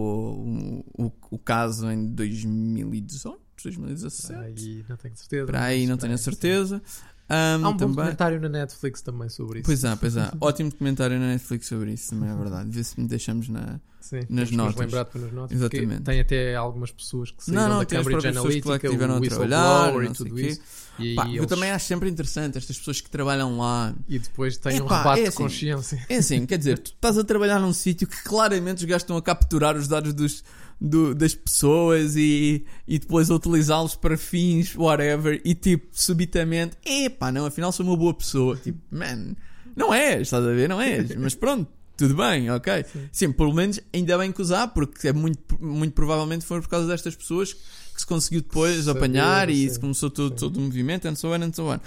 [0.45, 4.33] o, o, o caso em 2018, 2017.
[4.39, 5.47] Aí não tenho certeza.
[5.47, 6.83] Para aí não tenho a certeza.
[7.29, 7.97] Ahm, Há um bom também.
[7.97, 9.67] documentário na Netflix também sobre isso.
[9.67, 10.33] Pois há, pois há.
[10.41, 12.71] Ótimo documentário na Netflix sobre isso, também é verdade.
[12.71, 13.81] Vê se me deixamos na.
[14.01, 14.77] Sim, nas notas.
[14.77, 15.57] lembrar nas notas.
[15.57, 16.03] Exatamente.
[16.03, 19.21] Tem até algumas pessoas que saíram Não, não, da Cambridge Analytica, que tiveram o a
[19.29, 20.61] trabalhar, e tudo isso.
[20.97, 23.93] E, Pá, aí eu eles- também acho sempre interessante estas pessoas que trabalham lá.
[24.09, 25.37] e depois tem um rebate é de assim.
[25.39, 26.07] consciência.
[26.09, 29.17] É assim, quer dizer, tu estás a trabalhar num sítio que claramente os gajos estão
[29.17, 30.45] a capturar os dados dos,
[30.81, 37.47] do- das pessoas e, e depois utilizá-los para fins, whatever, e tipo, subitamente, epá, não,
[37.47, 38.57] afinal sou uma boa pessoa.
[38.57, 39.35] Tipo, man,
[39.75, 40.69] não és, estás a ver?
[40.69, 41.71] Não és, mas pronto.
[41.97, 42.85] Tudo bem, ok?
[43.11, 43.33] Sim.
[43.33, 47.17] pelo menos ainda bem que usar, porque é muito, muito provavelmente foi por causa destas
[47.17, 49.71] pessoas que se conseguiu depois Saber, apanhar e sim.
[49.71, 50.37] se começou todo, Sim.
[50.37, 51.79] todo o movimento, and so on, and so on.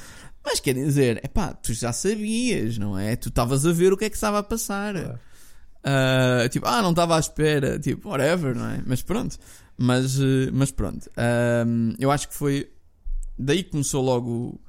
[0.43, 3.15] Mas quer dizer, epá, tu já sabias, não é?
[3.15, 4.95] Tu estavas a ver o que é que estava a passar.
[4.95, 5.19] Claro.
[5.83, 8.83] Ah, tipo, ah, não estava à espera, tipo, whatever, não é?
[8.85, 9.37] Mas pronto.
[9.77, 11.09] Mas, eh, mas pronto.
[11.15, 12.69] Ahm, eu acho que foi
[13.37, 14.59] daí que começou logo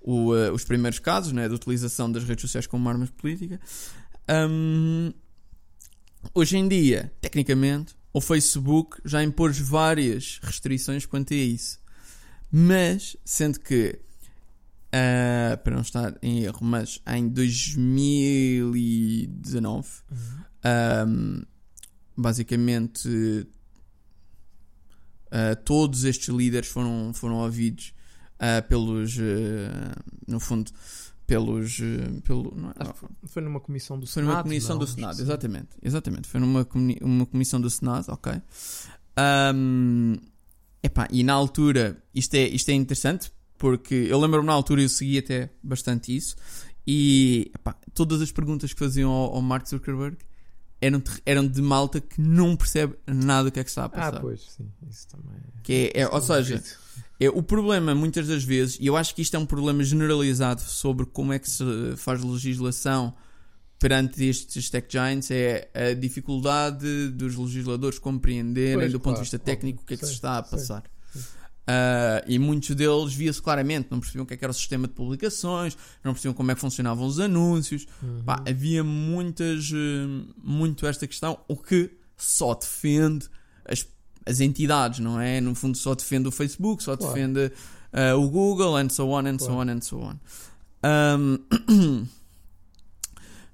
[0.00, 3.14] o, o, eh, os primeiros casos, né, de utilização das redes sociais como armas de
[3.14, 3.60] política.
[4.28, 5.12] Ahm,
[6.32, 11.80] hoje em dia, tecnicamente, o Facebook já impôs várias restrições quanto a isso.
[12.50, 13.98] Mas, sendo que,
[14.92, 19.88] ah, para não estar em erro, mas em 2019,
[20.64, 21.42] um,
[22.16, 23.08] basicamente,
[25.28, 27.94] uh, todos estes líderes foram, foram ouvidos
[28.36, 29.20] uh, pelos, uh,
[30.26, 30.70] no fundo,
[31.26, 31.80] pelos,
[32.24, 32.74] pelo, não é-
[33.26, 34.32] Foi numa comissão do foi Senado.
[34.32, 34.80] numa comissão não?
[34.80, 36.66] do Senado, exatamente, exatamente, foi numa,
[37.00, 38.32] uma comissão do Senado, ok.
[39.54, 40.16] Um,
[40.82, 44.88] epá, e na altura, isto é, isto é interessante, porque eu lembro-me na altura eu
[44.88, 46.34] segui até bastante isso,
[46.86, 50.16] e epá, todas as perguntas que faziam ao, ao Mark Zuckerberg
[50.80, 53.88] eram, ter- eram de malta que não percebe nada do que é que está a
[53.88, 53.94] sim.
[53.94, 54.16] passar.
[54.16, 54.68] Ah, pois, sim.
[54.88, 55.36] Isso também.
[55.62, 56.62] Que é- é- ou é seja,
[57.18, 60.60] é, o problema, muitas das vezes, e eu acho que isto é um problema generalizado
[60.62, 61.64] sobre como é que se
[61.96, 63.14] faz legislação
[63.78, 69.22] perante estes tech giants, é a dificuldade dos legisladores compreenderem, Pois, do ponto claro, de
[69.22, 70.82] vista técnico, o que é que se sim, está a passar.
[70.82, 70.99] sim.
[71.72, 74.88] Ah, e muitos deles via-se claramente, não percebiam o que, é que era o sistema
[74.88, 77.86] de publicações, não percebiam como é que funcionavam os anúncios.
[78.02, 78.24] Uhum.
[78.24, 83.28] Pá, havia muitas, eh, muito esta questão, o que só defende
[83.64, 83.86] as,
[84.26, 85.40] as entidades, não é?
[85.40, 87.14] No fundo, só defende o Facebook, só Claro.
[87.14, 87.52] defende
[87.92, 89.60] eh, o Google, and so on, and so Claro.
[89.60, 90.18] on, and so on.
[90.82, 91.38] Ahm,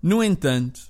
[0.03, 0.81] no entanto,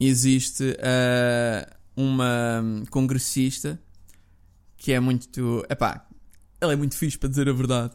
[0.00, 3.78] existe eh, uma congressista
[4.78, 5.66] que é muito.
[5.68, 6.06] Epá,
[6.60, 7.92] ela é muito fixe para dizer a verdade.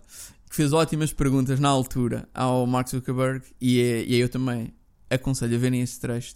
[0.48, 4.72] Que fez ótimas perguntas na altura ao Mark Zuckerberg e, é- e eu também
[5.10, 6.36] aconselho a verem este trecho,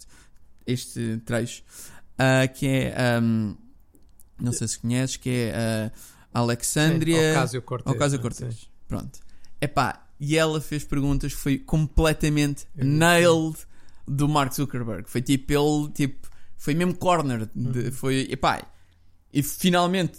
[0.66, 1.62] este trecho
[2.18, 2.94] ah, que é.
[3.00, 3.54] ahm,
[4.40, 5.92] não sei se conheces, que é
[6.34, 7.30] a Alexandria.
[7.32, 7.94] Ocasio Cortez.
[7.96, 8.22] Ocasio né?
[8.22, 8.54] Cortez.
[8.54, 8.66] Sim.
[8.88, 9.20] Pronto.
[9.60, 13.56] Epá, e ela fez perguntas que foi completamente Eu nailed
[14.06, 15.08] do Mark Zuckerberg.
[15.08, 17.48] Foi tipo, ele, tipo, foi mesmo corner.
[17.54, 17.92] de- Uhum.
[17.92, 18.66] Foi, epá,
[19.32, 20.18] e finalmente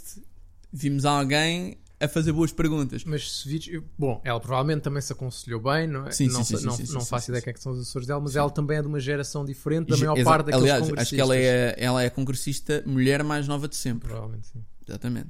[0.72, 3.04] vimos alguém a fazer boas perguntas.
[3.04, 6.12] Mas se vires, eu- bom, ela provavelmente também se aconselhou bem, não é?
[6.12, 7.80] Sim, não sim, sim, não, sim, não faço sim, ideia quem é que são os
[7.82, 10.80] assessores dela, mas ela também é de uma geração diferente da maior parte daqueles Aliás,
[10.88, 11.02] congressistas.
[11.08, 14.08] acho que ela é, ela é a congressista mulher mais nova de sempre.
[14.08, 14.64] Provavelmente sim.
[14.88, 15.30] Exatamente.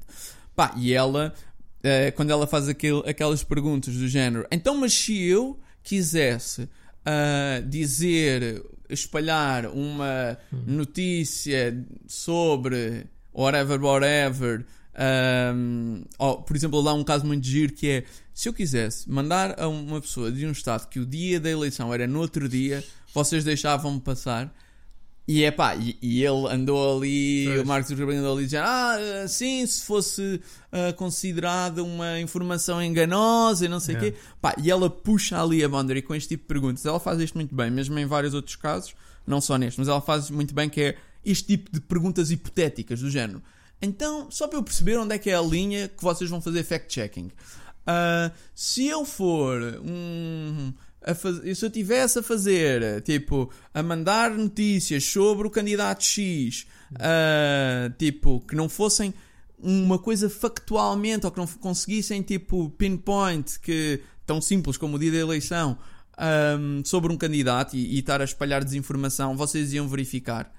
[0.55, 1.33] Pá, e ela,
[1.81, 6.69] eh, quando ela faz aquele, aquelas perguntas do género, então, mas se eu quisesse
[7.03, 10.37] ah, dizer, espalhar uma
[10.67, 14.65] notícia sobre whatever, whatever,
[14.95, 19.59] ahm, ou, por exemplo, dá um caso muito giro que é se eu quisesse mandar
[19.59, 22.83] a uma pessoa de um estado que o dia da eleição era no outro dia,
[23.13, 24.53] vocês deixavam-me passar.
[25.27, 27.61] E é pá, e, e ele andou ali, Pois.
[27.61, 33.65] o Mark Zuckerberg andou ali dizendo: Ah, sim, se fosse ah, considerada uma informação enganosa
[33.65, 34.17] e não sei o Yeah.
[34.17, 34.23] quê.
[34.41, 36.83] Pá, e ela puxa ali a boundary com este tipo de perguntas.
[36.83, 38.95] Ela faz isto muito bem, mesmo em vários outros casos,
[39.27, 43.01] não só neste, mas ela faz muito bem que é este tipo de perguntas hipotéticas
[43.01, 43.41] do género.
[43.81, 46.63] Então, só para eu perceber onde é que é a linha que vocês vão fazer
[46.63, 47.31] fact-checking.
[47.87, 50.73] Ah, se eu for um.
[51.15, 51.57] Faz...
[51.57, 58.41] Se eu tivesse a fazer, tipo, a mandar notícias sobre o candidato X, ah, tipo,
[58.41, 59.13] que não fossem
[59.57, 65.11] uma coisa factualmente ou que não conseguissem, tipo, pinpoint, que tão simples como o dia
[65.11, 65.77] da eleição,
[66.17, 70.53] ahm, sobre um candidato e, e estar a espalhar desinformação, vocês iam verificar.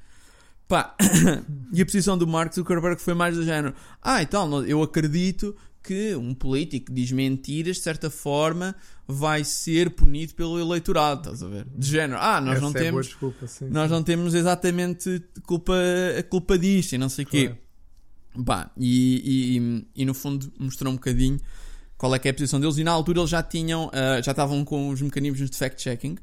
[0.71, 0.95] Pá,
[1.75, 6.15] e a posição do Mark Zuckerberg foi mais do género: Ah, então, eu acredito que
[6.15, 11.49] um político que diz mentiras, de certa forma, vai ser punido pelo eleitorado, estás a
[11.49, 11.67] ver?
[11.77, 13.95] De género, ah, nós Essa não é temos desculpa, sim, nós sim.
[13.97, 15.75] não temos exatamente culpa,
[16.17, 17.53] a culpa disto e não sei o quê.
[18.79, 21.41] E, e, e no fundo mostrou um bocadinho
[21.99, 24.31] qual é que é a posição deles e na altura eles já tinham, ah, já
[24.31, 26.17] estavam com os mecanismos de fact-checking.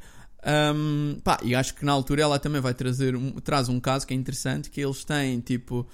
[0.43, 4.05] Ahm, pá, e acho que na altura ela também vai trazer um, traz um caso
[4.07, 5.85] que é interessante, que eles têm tipo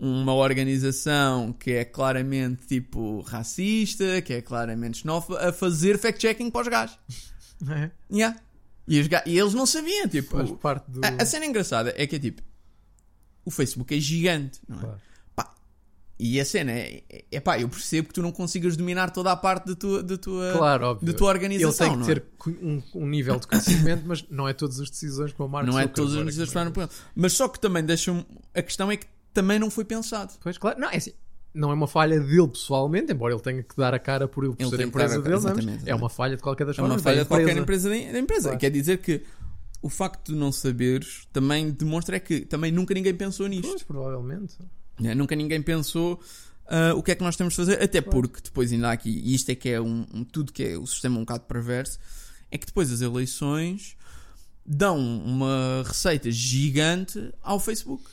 [0.00, 6.62] uma organização que é claramente tipo racista, que é claramente xenófoba, a fazer fact-checking para
[6.62, 6.98] os gajos.
[7.70, 8.36] É, Yeah.
[8.88, 10.36] E, os ga- e eles não sabiam, tipo,
[10.88, 11.00] do.
[11.04, 12.42] a, a cena engraçada é que é tipo
[13.44, 14.80] o Facebook é gigante, não é?
[14.80, 15.00] Claro.
[16.24, 19.32] E a cena é, é, é pá, eu percebo que tu não consigas dominar toda
[19.32, 21.06] a parte da tua, da tua, Claro, óbvio.
[21.12, 21.86] da tua Ele organização.
[21.88, 22.18] tem que não ter
[22.62, 22.64] é?
[22.64, 25.76] um, um nível de conhecimento, mas não é todas as decisões com o Mark Não
[25.76, 26.64] é todas as decisões é?
[26.66, 26.90] que por ele.
[27.16, 28.24] Mas só que também deixam.
[28.54, 30.32] A questão é que também não foi pensado.
[30.40, 30.78] Pois, claro.
[30.78, 31.12] Não, é assim.
[31.52, 34.54] Não é uma falha dele pessoalmente, embora ele tenha que dar a cara por ele,
[34.54, 35.36] por Ele ser que empresa dele, é?
[35.36, 37.02] Exatamente, é uma falha de qualquer das É uma formas.
[37.02, 37.88] falha de qualquer empresa.
[37.88, 38.12] empresa.
[38.12, 38.42] Da empresa.
[38.48, 38.58] Claro.
[38.58, 39.22] Quer dizer que
[39.82, 43.68] o facto de não saberes também demonstra é que também nunca ninguém pensou nisto.
[43.68, 44.56] Pois, provavelmente.
[45.02, 45.14] Né?
[45.14, 46.20] Nunca ninguém pensou
[46.66, 49.10] ah, o que é que nós temos de fazer, até porque depois ainda há aqui,
[49.10, 51.98] e isto é que é um, um- tudo que é o sistema um bocado perverso,
[52.50, 53.96] é que depois as eleições
[54.64, 58.04] dão uma receita gigante ao Facebook.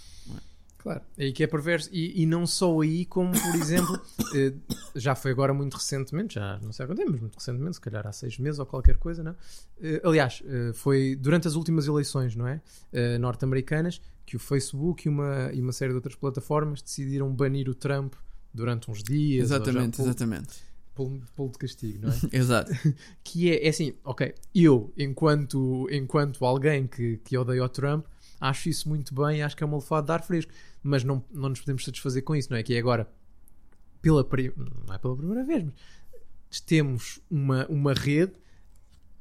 [0.79, 1.89] Claro, é aí que é perverso.
[1.91, 3.99] E, e não só aí, como por exemplo,
[4.33, 4.53] eh,
[4.95, 8.07] já foi agora muito recentemente, já não sei quanto tempo, mas muito recentemente, se calhar
[8.07, 9.35] há seis meses ou qualquer coisa, não?
[9.81, 12.61] Eh, aliás, eh, foi durante as últimas eleições, não é?
[13.19, 17.73] Norte-americanas, que o Facebook e uma, e uma série de outras plataformas decidiram banir o
[17.73, 18.13] Trump
[18.53, 19.45] durante uns dias.
[19.45, 20.49] Exatamente, pô- exatamente.
[20.93, 22.19] pô- pô-lo de castigo, não é?
[22.37, 22.71] Exato.
[23.23, 28.05] que é, é assim, ok, eu, enquanto, enquanto alguém que, que odeia o Trump,
[28.39, 30.51] acho isso muito bem, acho que é uma lefada de ar fresco,
[30.83, 32.61] mas não, não nos podemos satisfazer com isso, não é?
[32.61, 33.09] Que é agora,
[33.99, 34.23] pela,
[34.87, 35.65] não é pela primeira vez,
[36.47, 38.33] mas temos uma, uma rede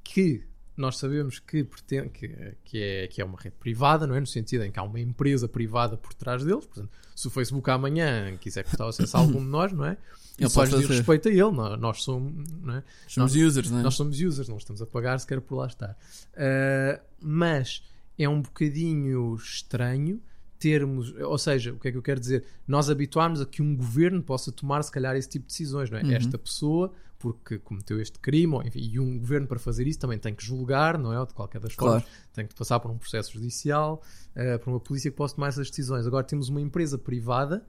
[0.05, 0.43] que
[0.79, 4.21] nós sabemos que, pretende, que, que, é, que é uma rede privada, não é?
[4.21, 7.69] No sentido em que há uma empresa privada por trás deles, portanto, se o Facebook
[7.71, 9.97] amanhã quiser cortar o acesso a algum de nós, não é?
[10.39, 12.83] Ele só diz respeito a ele, nós, nós somos, é?
[13.09, 13.83] Somos users, não é?
[13.83, 15.99] Nós somos users, não estamos a pagar sequer por lá estar.
[16.35, 17.83] Uh, mas
[18.17, 20.21] é um bocadinho estranho
[20.59, 22.45] termos, ou seja, o que é que eu quero dizer?
[22.67, 25.99] Nós habituámos a que um governo possa tomar, se calhar, esse tipo de decisões, não
[25.99, 26.03] é?
[26.03, 26.13] Uhum.
[26.13, 30.19] Esta pessoa, porque cometeu este crime, ou, enfim, e um governo para fazer isso também
[30.19, 31.27] tem que julgar, não é?
[31.27, 32.01] De qualquer das Claro.
[32.01, 34.01] formas, tem que passar por um processo judicial,
[34.37, 36.07] uh, por uma polícia que possa tomar essas decisões.
[36.07, 37.67] Agora temos uma empresa privada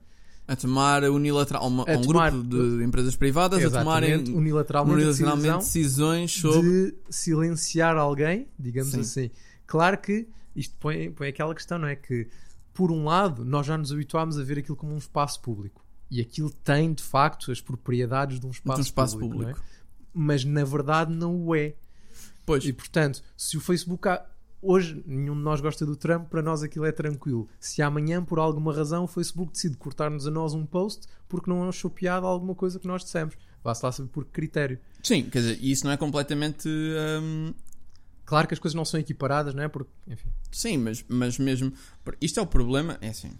[0.47, 5.57] A tomar unilateral, uma, A um tomar- grupo de empresas privadas a tomarem unilateralmente, unilateralmente
[5.65, 6.91] decisões sobre.
[6.91, 8.99] de silenciar alguém, digamos Sim.
[9.01, 9.31] assim.
[9.65, 11.95] Claro que isto põe, põe aquela questão, não é?
[11.95, 12.27] Que,
[12.73, 15.83] por um lado, nós já nos habituámos a ver aquilo como um espaço público.
[16.11, 19.37] E aquilo tem, de facto, as propriedades de um espaço, de um espaço público.
[19.37, 19.59] público.
[19.59, 19.69] não é?
[20.13, 21.75] Mas, na verdade, não o é.
[22.45, 24.07] Pois, E, portanto, se o Facebook...
[24.07, 24.25] há-
[24.61, 27.47] Hoje, nenhum de nós gosta do Trump, para nós aquilo é tranquilo.
[27.61, 31.69] Se amanhã, por alguma razão, o Facebook decide cortar-nos a nós um post porque não
[31.69, 33.35] achou piada alguma coisa que nós dissemos.
[33.63, 34.77] Vá-se lá saber por que critério.
[35.01, 36.67] sim, quer dizer, isso não é completamente.
[36.67, 37.53] hum,
[38.25, 39.69] Claro que as coisas não são equiparadas, não é?
[39.69, 40.27] Porque, enfim...
[40.51, 41.71] Sim, mas, mas mesmo.
[42.19, 43.31] Isto é o problema, é assim.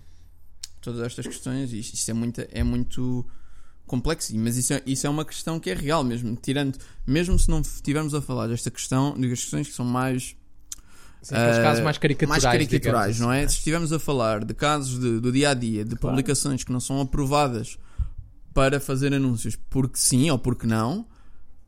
[0.82, 3.26] Todas estas questões, isto, isto é, muito, é muito
[3.86, 6.36] complexo, mas isso é, isso é uma questão que é real mesmo.
[6.42, 10.36] Tirando, mesmo se não estivermos a falar desta questão, de questões que são mais.
[11.22, 12.44] Sim, ah, casos mais caricaturais.
[12.44, 13.40] mais caricaturais, digamos não é?
[13.44, 13.50] assim.
[13.50, 16.16] Se estivermos a falar de casos de- do dia a dia, de Claro.
[16.16, 17.78] publicações que não são aprovadas
[18.54, 21.06] para fazer anúncios porque sim ou porque não,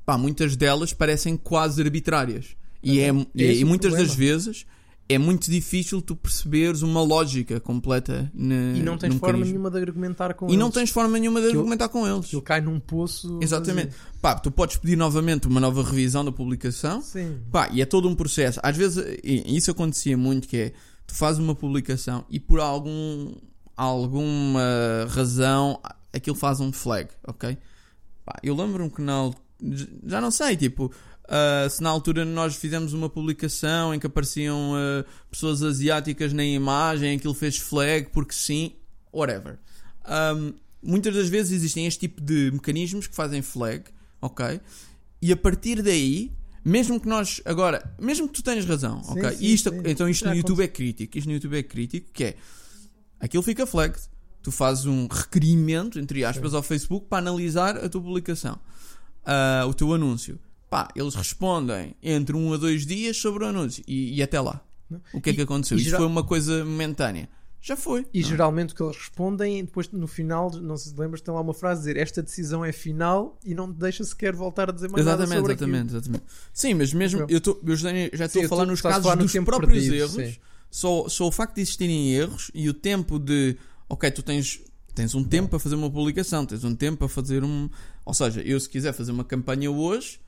[0.05, 2.55] pá, muitas delas parecem quase arbitrárias.
[2.81, 4.17] E, é, e, É esse e muitas das problema.
[4.33, 4.65] vezes
[5.09, 9.45] é muito difícil tu perceberes uma lógica completa na, E não tens forma mecanismo.
[9.53, 10.73] nenhuma de argumentar com E não eles.
[10.75, 12.25] tens forma nenhuma de Aquilo- argumentar com eles.
[12.27, 13.37] Aquilo cai num poço.
[13.41, 13.93] Exatamente.
[14.21, 17.01] Pá, tu podes pedir novamente uma nova revisão da publicação.
[17.01, 17.39] Sim.
[17.51, 18.59] Pá, e é todo um processo.
[18.63, 20.73] Às vezes, e isso acontecia muito, que é,
[21.05, 23.33] tu fazes uma publicação e por algum,
[23.75, 25.79] alguma razão
[26.13, 27.57] aquilo faz um flag, ok?
[28.25, 29.31] Pá, eu lembro-me que na,
[30.05, 30.91] já não sei, tipo,
[31.33, 36.43] ah, se na altura nós fizemos uma publicação em que apareciam ah, pessoas asiáticas na
[36.43, 38.73] imagem, aquilo fez flag porque sim,
[39.13, 39.57] whatever.
[40.03, 40.51] Ahm,
[40.83, 43.85] muitas das vezes existem este tipo de mecanismos que fazem flag,
[44.21, 44.59] ok?
[45.21, 46.33] E a partir daí,
[46.65, 49.31] mesmo que nós agora, mesmo que tu tenhas razão, Sim, ok?
[49.31, 49.81] sim, isto, sim.
[49.85, 52.35] então isto Já no YouTube é crítico, isto no YouTube é crítico, que é
[53.21, 54.01] aquilo fica flagged.
[54.43, 58.59] Tu fazes um requerimento, entre aspas, ao Facebook para analisar a tua publicação,
[59.23, 60.37] ah, o teu anúncio.
[60.71, 64.59] Pá, eles respondem entre um a dois dias sobre o anúncio e, e até lá.
[64.89, 65.01] Não.
[65.13, 65.75] O que é E- que aconteceu?
[65.77, 67.27] Isto geral- foi uma coisa momentânea.
[67.61, 68.07] já foi.
[68.13, 68.29] E não é?
[68.29, 71.53] geralmente o que eles respondem, depois no final, não sei se lembras, tem lá uma
[71.53, 74.89] frase a dizer esta decisão é final e não te deixa sequer voltar a dizer
[74.89, 76.23] mais nada Exatamente, sobre exatamente, exatamente.
[76.53, 77.35] Sim, mas mesmo Ok.
[77.35, 77.91] eu, tô, eu já,
[78.25, 80.35] estou a falar nos casos falar no dos próprios perdido, erros, sim.
[80.71, 83.57] só, só o facto de existirem erros e o tempo de,
[83.89, 84.61] ok, tu tens,
[84.95, 87.69] tens um tempo para fazer uma publicação, tens um tempo para fazer um.
[88.05, 90.19] Ou seja, eu se quiser fazer uma campanha hoje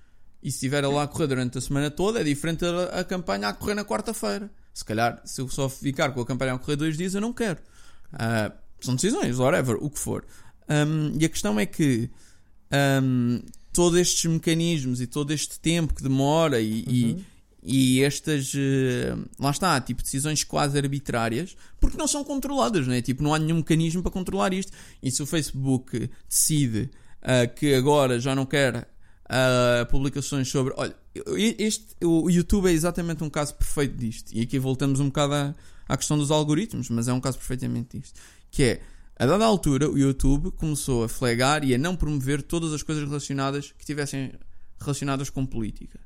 [0.44, 3.48] e se estiver lá a correr durante a semana toda, é diferente a, a campanha
[3.48, 4.52] a correr na quarta-feira.
[4.74, 7.32] Se calhar, se eu só ficar com a campanha a correr dois dias, eu não
[7.32, 7.60] quero.
[8.12, 10.26] Ah, são decisões, whatever, o que for.
[10.70, 12.10] Um, e a questão é que
[13.02, 13.42] um,
[13.72, 17.26] todos estes mecanismos e todo este tempo que demora e, e-
[17.66, 23.02] e estas eh, lá está, tipo decisões quase arbitrárias, porque não são controladas, né?
[23.02, 24.74] tipo, não há nenhum mecanismo para controlar isto.
[25.02, 26.90] E se o Facebook decide
[27.22, 28.90] ah, que agora já não quer
[29.26, 30.74] ah, publicações sobre.
[30.78, 30.96] Olha,
[31.58, 34.32] este, o YouTube é exatamente um caso perfeito disto.
[34.34, 35.56] E aqui voltamos um bocado à,
[35.88, 38.20] à questão dos algoritmos, mas é um caso perfeitamente disto.
[38.52, 38.82] Que é,
[39.18, 43.04] a dada altura, o YouTube começou a flagar e a não promover todas as coisas
[43.04, 44.34] relacionadas que tivessem
[44.80, 46.00] relacionadas com política.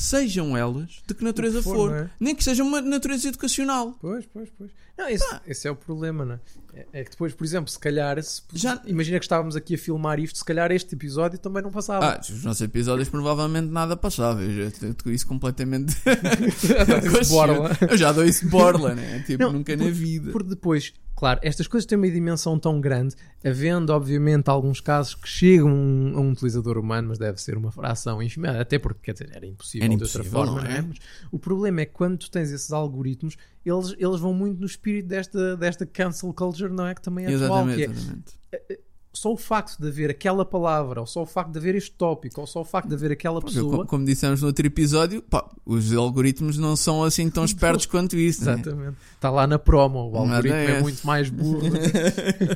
[0.00, 2.10] Sejam elas de que natureza que for, for, é?
[2.20, 3.96] nem que sejam uma natureza educacional.
[4.00, 4.70] Pois, pois, pois.
[4.96, 6.40] Não, esse, esse é o problema, não é?
[6.74, 9.78] É- É que depois, por exemplo, se calhar, se- Já- imagina que estávamos aqui a
[9.78, 12.06] filmar isto, se calhar este episódio também não passava.
[12.14, 14.40] Ah, os nossos episódios provavelmente nada passava.
[14.40, 14.70] Eu já
[15.04, 15.96] dou isso completamente.
[17.90, 19.22] Eu já dou isso borla, né?
[19.26, 20.30] Tipo, Não, nunca na vida.
[20.30, 25.28] Porque depois, claro, estas coisas têm uma dimensão tão grande, havendo, obviamente, alguns casos que
[25.28, 25.68] chegam
[26.14, 29.44] a um, utilizador humano, mas deve ser uma fração ínfima, até porque, quer dizer, era
[29.44, 30.80] impossível, Era de outra impossível, forma, não é?
[30.80, 30.98] Mas
[31.32, 35.08] o problema é que quando tu tens esses algoritmos, eles, eles vão muito no espírito
[35.08, 36.94] desta, desta cancel culture, não é?
[36.94, 38.87] Que também é atual, Exatamente, que é exatamente.
[39.12, 42.40] Só o facto de haver aquela palavra, ou só o facto de haver este tópico,
[42.40, 43.76] ou só o facto de haver aquela Porque, pessoa.
[43.78, 48.16] como, como dissemos no outro episódio, pá, os algoritmos não são assim tão espertos quanto
[48.16, 48.44] isso.
[48.44, 48.52] né?
[48.54, 48.96] Exatamente.
[49.14, 50.80] Está lá na promo, o algoritmo é é.
[50.82, 51.60] muito mais burro.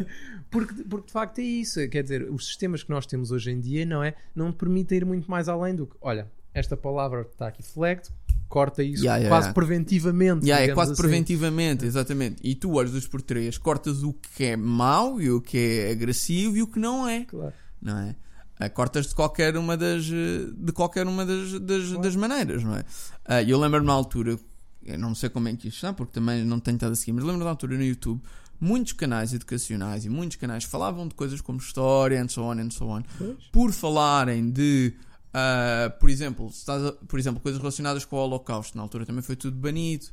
[0.51, 1.89] porque, porque de facto é isso.
[1.89, 4.15] Quer dizer, os sistemas que nós temos hoje em dia, não é?
[4.35, 8.09] Não permitem ir muito mais além do que, olha, esta palavra está aqui flagged,
[8.53, 9.55] corta isso Yeah, yeah, quase yeah.
[9.55, 10.47] preventivamente.
[10.47, 11.01] Yeah, é quase assim.
[11.01, 12.37] preventivamente, exatamente.
[12.45, 15.91] E tu, às duas por três, cortas o que é mau e o que é
[15.91, 17.25] agressivo e o que não é.
[17.25, 17.55] Claro.
[17.81, 18.15] não é?
[18.61, 22.85] Ah, cortas de qualquer uma das de qualquer uma das, das, das maneiras, não é?
[23.25, 24.39] Ah, eu lembro-me na altura,
[24.85, 27.13] eu não sei como é que isto está, porque também não tenho estado a seguir,
[27.13, 28.21] mas lembro-me na altura no YouTube,
[28.61, 32.71] muitos canais educacionais e muitos canais falavam de coisas como história and so on and
[32.71, 33.37] so on, Pois.
[33.51, 34.93] por falarem de
[35.35, 39.23] ah, por exemplo, estás a- por exemplo, coisas relacionadas com o Holocausto, na altura também
[39.23, 40.07] foi tudo banido.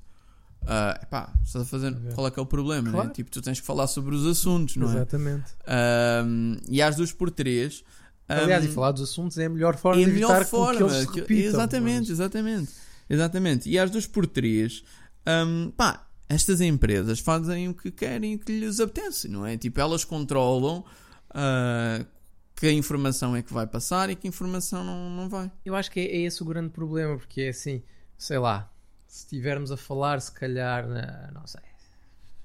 [0.68, 2.12] Ah, epá, estás a fazer, Ok.
[2.16, 3.08] qual é que é o problema, Claro.
[3.08, 3.14] né?
[3.14, 4.96] Tipo, tu tens que falar sobre os assuntos, não é?
[4.96, 5.52] Exatamente.
[5.66, 7.84] Ahm, e às duas por três.
[8.28, 10.76] Aliás, ahm, e falar dos assuntos é a melhor forma é a de melhor forma.
[10.78, 11.46] que eles se que- repitam.
[11.50, 12.72] exatamente, mas- exatamente.
[13.10, 13.70] Exatamente.
[13.70, 14.84] E às duas por três,
[15.26, 19.58] ahm, pá, estas empresas fazem o que querem e o que lhes apetece, não é?
[19.58, 20.84] Tipo, elas controlam
[21.34, 22.04] ah,
[22.60, 25.52] que informação é que vai passar e que informação não, não vai.
[25.66, 27.82] Eu acho que é, é esse o grande problema, porque é assim,
[28.18, 28.72] sei lá,
[29.08, 31.62] se estivermos a falar, se calhar, na- não sei,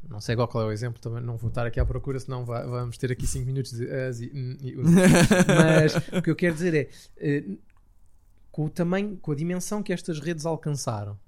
[0.08, 2.64] não sei qual é o exemplo, também não vou estar aqui à procura, senão va-
[2.64, 3.90] vamos ter aqui 5 minutos de.
[3.90, 4.20] as
[5.46, 7.44] mas o que eu quero dizer é, eh,
[8.50, 11.18] com o tamanho, com a dimensão que estas redes alcançaram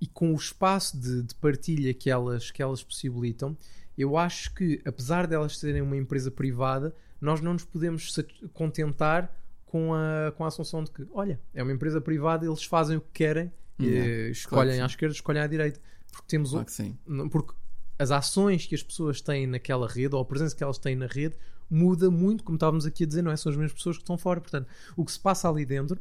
[0.00, 3.56] e com o espaço de, de partilha que elas, que elas possibilitam,
[3.96, 8.14] eu acho que, apesar delas serem uma empresa privada, nós não nos podemos
[8.52, 12.96] contentar com a, com a assunção de que, olha, é uma empresa privada, eles fazem
[12.96, 14.80] o que querem, Yeah, escolhem sim.
[14.80, 15.78] à esquerda, escolhem à direita.
[16.10, 17.52] Porque temos Claro que não, porque
[17.98, 21.06] as ações que as pessoas têm naquela rede ou a presença que elas têm na
[21.06, 21.36] rede
[21.68, 23.36] muda muito, como estávamos aqui a dizer, não é?
[23.36, 24.40] São as mesmas pessoas que estão fora.
[24.40, 26.00] Portanto, o que se passa ali dentro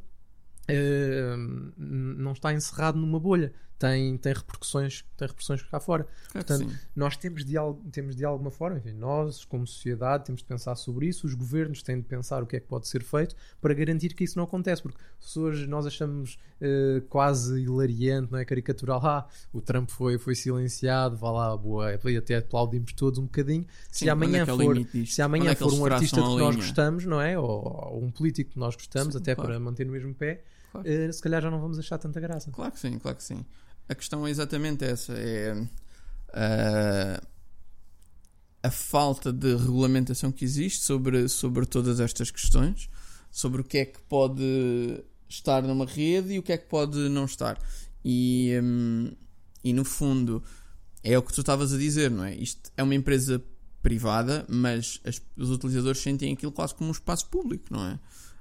[0.67, 1.73] n-
[2.17, 3.51] não está encerrado numa bolha.
[3.77, 6.07] Tem, tem repercussões tem repercussões cá fora.
[6.31, 6.67] Portanto.
[6.95, 7.55] Nós temos de,
[7.91, 11.83] temos de alguma forma, enfim, nós como sociedade temos de pensar sobre isso, os governos
[11.83, 14.45] têm de pensar o que é que pode ser feito para garantir que isso não
[14.45, 19.89] acontece, porque se hoje nós achamos eh, quase hilariante, não é caricatural, ah, o Trump
[19.89, 24.37] foi, foi silenciado, vá lá, boa, e até aplaudimos todos um bocadinho, se Sim, amanhã
[24.37, 25.15] é é o for, limite disto?
[25.15, 27.37] se amanhã é for um artista que nós gostamos, não é?
[27.37, 29.49] Ou, ou um político que nós gostamos, Sim, até claro.
[29.51, 30.87] para manter no mesmo pé, Claro.
[30.89, 32.51] eh, se calhar já não vamos achar tanta graça.
[32.51, 33.45] Claro que sim, claro que sim.
[33.87, 35.67] A questão é exatamente essa: é
[36.33, 37.21] ah,
[38.63, 42.89] a falta de regulamentação que existe sobre, sobre todas estas questões,
[43.31, 44.43] sobre o que é que pode
[45.29, 47.61] estar numa rede e o que é que pode não estar.
[48.03, 49.11] E, hum,
[49.63, 50.43] e no fundo,
[51.03, 52.35] é o que tu estavas a dizer, não é?
[52.35, 53.43] Isto é uma empresa
[53.81, 57.99] privada, mas as- os utilizadores sentem aquilo quase como um espaço público, não é?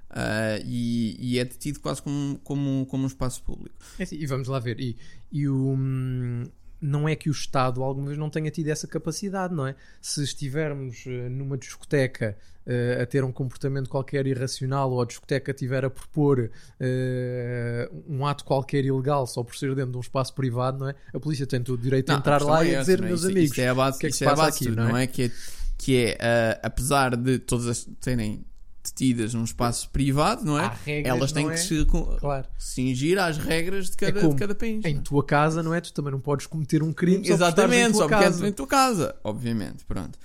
[0.09, 3.75] Ah, e, e é tido quase como, como, como um espaço público.
[3.99, 4.79] É assim, e vamos lá ver.
[4.79, 4.95] E,
[5.31, 6.43] e o, hum,
[6.81, 9.75] não é que o Estado alguma vez não tenha tido essa capacidade, não é?
[10.01, 15.53] Se estivermos eh, numa discoteca eh, a ter um comportamento qualquer irracional ou a discoteca
[15.53, 20.33] tiver a propor eh, um ato qualquer ilegal só por ser dentro de um espaço
[20.33, 20.95] privado, não é?
[21.13, 22.93] A polícia tem todo o direito de Não, entrar a lá e é a dizer,
[22.99, 23.07] essa, é?
[23.07, 24.69] meus Isso- amigos, é a base, o que é que se é passa aqui, de
[24.69, 25.03] tudo, não é?
[25.03, 25.07] é?
[25.07, 25.31] Que é,
[25.77, 28.45] que é ah, apesar de todas terem
[28.91, 30.65] detidas num espaço privado, não é?
[30.65, 31.57] Há regras, Elas têm que é?
[31.57, 31.85] se
[32.19, 32.47] Claro.
[32.57, 34.85] cingir às regras de cada, como de cada país.
[34.85, 35.03] Em não é?
[35.03, 35.81] tua casa, não é?
[35.81, 38.67] Tu também não podes cometer um crime em Exatamente, só porque é dentro da tua
[38.67, 40.17] casa, obviamente, pronto.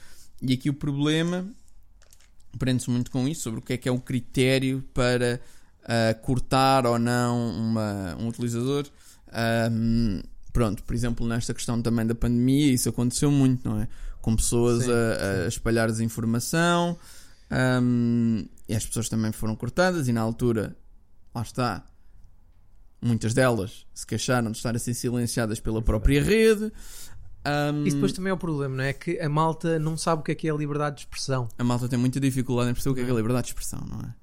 [0.43, 1.47] E aqui o problema
[2.59, 5.41] prende-se muito com isso, sobre o que é que é o critério para
[5.85, 8.87] ah, cortar ou não uma, um utilizador.
[9.33, 10.21] Ahm,
[10.53, 13.89] pronto, por exemplo, nesta questão também da pandemia, isso aconteceu muito, não é?
[14.21, 16.99] Com pessoas Sim, a, a espalhar desinformação
[17.51, 20.77] ahm, e as pessoas também foram cortadas e na altura,
[21.35, 21.85] lá está,
[23.03, 26.73] muitas delas se queixaram de estar a ser silenciadas pela própria rede.
[27.45, 28.93] Ahm, Isso depois também é o problema, não é?
[28.93, 31.49] Que a malta não sabe o que é que é a liberdade de expressão.
[31.59, 33.81] A malta tem muita dificuldade em perceber o que é, que é liberdade de expressão,
[33.89, 34.15] não é?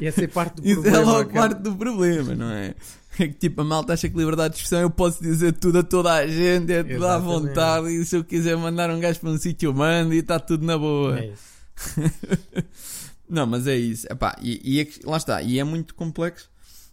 [0.00, 0.98] E essa é parte do Isso problema.
[0.98, 1.48] é logo cara.
[1.48, 2.74] parte do problema, não é?
[3.18, 5.82] É que tipo, a malta acha que liberdade de expressão eu posso dizer tudo a
[5.82, 9.30] toda a gente, é tudo à vontade, e se eu quiser mandar um gajo para
[9.30, 11.18] um sítio, eu mando e está tudo na boa.
[11.18, 11.56] É isso.
[13.28, 14.06] Não, mas é isso.
[14.10, 15.42] Epá, e, e é lá está.
[15.42, 16.48] E é muito complexo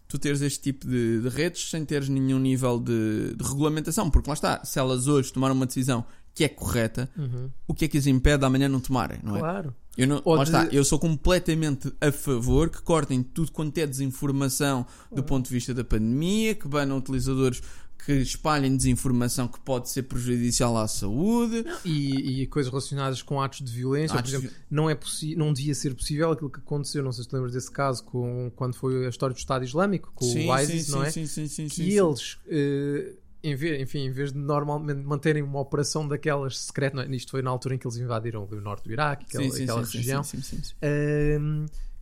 [0.08, 4.10] tu teres este tipo de, de redes sem teres nenhum nível de, de regulamentação.
[4.10, 6.04] Porque lá está, se elas hoje tomaram uma decisão
[6.34, 7.50] que é correta, Uhum.
[7.68, 9.38] o que é que as impede de amanhã não tomarem, não é?
[9.40, 9.74] Claro.
[9.96, 13.86] Eu não, lá de- está, eu sou completamente a favor que cortem tudo quanto é
[13.86, 17.62] desinformação do ponto de vista da pandemia, que banam utilizadores
[18.04, 21.64] que espalhem desinformação que pode ser prejudicial à saúde.
[21.84, 24.18] E, e coisas relacionadas com atos de violência.
[24.18, 24.98] Atos por de exemplo, não, é
[25.36, 28.52] não devia ser possível aquilo que aconteceu, não sei se te lembras desse caso, com,
[28.54, 31.10] quando foi a história do Estado Islâmico, com sim, o ISIS, sim, não é?
[31.10, 33.14] sim, sim, sim, que sim, eles, eh,
[33.44, 37.14] em vez, enfim, em vez de normalmente manterem uma operação daquelas secreta, é?
[37.14, 39.62] isto foi na altura em que eles invadiram o norte do Iraque, aquela, Sim, sim,
[39.64, 40.22] aquela sim, região,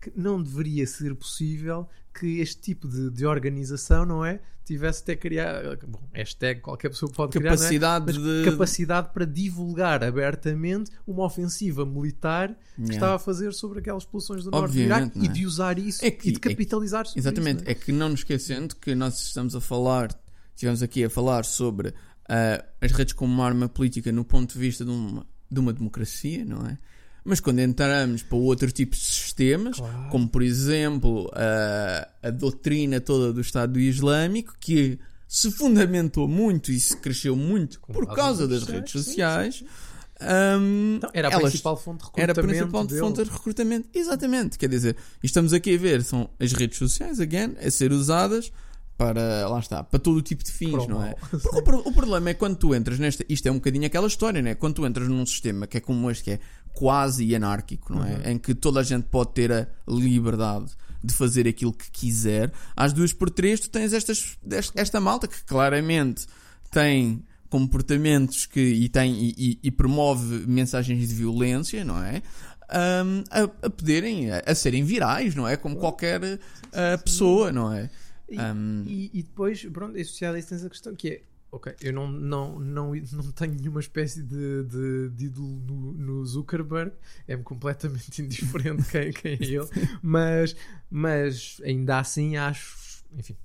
[0.00, 1.88] que não deveria ser possível
[2.18, 4.40] que este tipo de, de organização, não é?
[4.64, 7.56] Tivesse até criar, bom, hashtag qualquer pessoa pode criar, é?
[7.56, 8.44] Capacidade Mas de.
[8.50, 12.94] capacidade para divulgar abertamente uma ofensiva militar que Yeah.
[12.94, 15.32] estava a fazer sobre aquelas populações do norte do Obviamente, Iraque não e é?
[15.32, 17.64] de usar isso É que- e de é que- capitalizar Exatamente, isso.
[17.64, 20.08] não é que não nos esquecendo que nós estamos a falar,
[20.54, 21.92] estivemos aqui a falar sobre
[22.28, 25.72] ah, as redes como uma arma política no ponto de vista de uma, de uma
[25.72, 26.76] democracia, não é?
[27.24, 30.08] Mas quando entramos para outro tipo de sistemas, Claro.
[30.10, 34.98] como por exemplo a, a doutrina toda do Estado Islâmico, que
[35.28, 40.94] se fundamentou muito e se cresceu muito Com por causa das redes sociais, sociais, hum,
[40.98, 43.00] Então, era a elas- principal fonte de era a recrutamento principal dele.
[43.00, 43.88] fonte de recrutamento.
[43.94, 44.58] Exatamente.
[44.58, 48.52] Quer dizer, estamos aqui a ver, são as redes sociais, again, a ser usadas
[49.02, 51.14] para, lá está, para todo o tipo de fins, Para o não é?
[51.64, 54.40] Porque o, o problema é quando tu entras nesta, isto é um bocadinho aquela história,
[54.40, 54.54] não é?
[54.54, 56.38] Quando tu entras num sistema que é como este, que é
[56.72, 58.14] quase anárquico, não é?
[58.14, 58.30] Uhum.
[58.32, 60.66] Em que toda a gente pode ter a liberdade
[61.02, 64.38] de fazer aquilo que quiser, às duas por três tu tens estas,
[64.76, 66.26] esta malta que claramente
[66.70, 72.22] tem comportamentos que e tem e, e- promove mensagens de violência, não é?
[72.70, 75.56] Ahm, a, a poderem, a, a serem virais, não é?
[75.56, 76.38] Como qualquer
[76.72, 77.90] ah, pessoa, não é?
[78.32, 81.22] E, Ahm, e, e depois, pronto, associado a isso tens a questão que é
[81.52, 86.26] ok, eu não, não, não, não tenho nenhuma espécie de, de, de ídolo no, no
[86.26, 86.92] Zuckerberg,
[87.28, 89.68] é-me completamente indiferente quem, quem é ele,
[90.02, 90.56] mas,
[90.90, 93.36] mas ainda assim acho, enfim,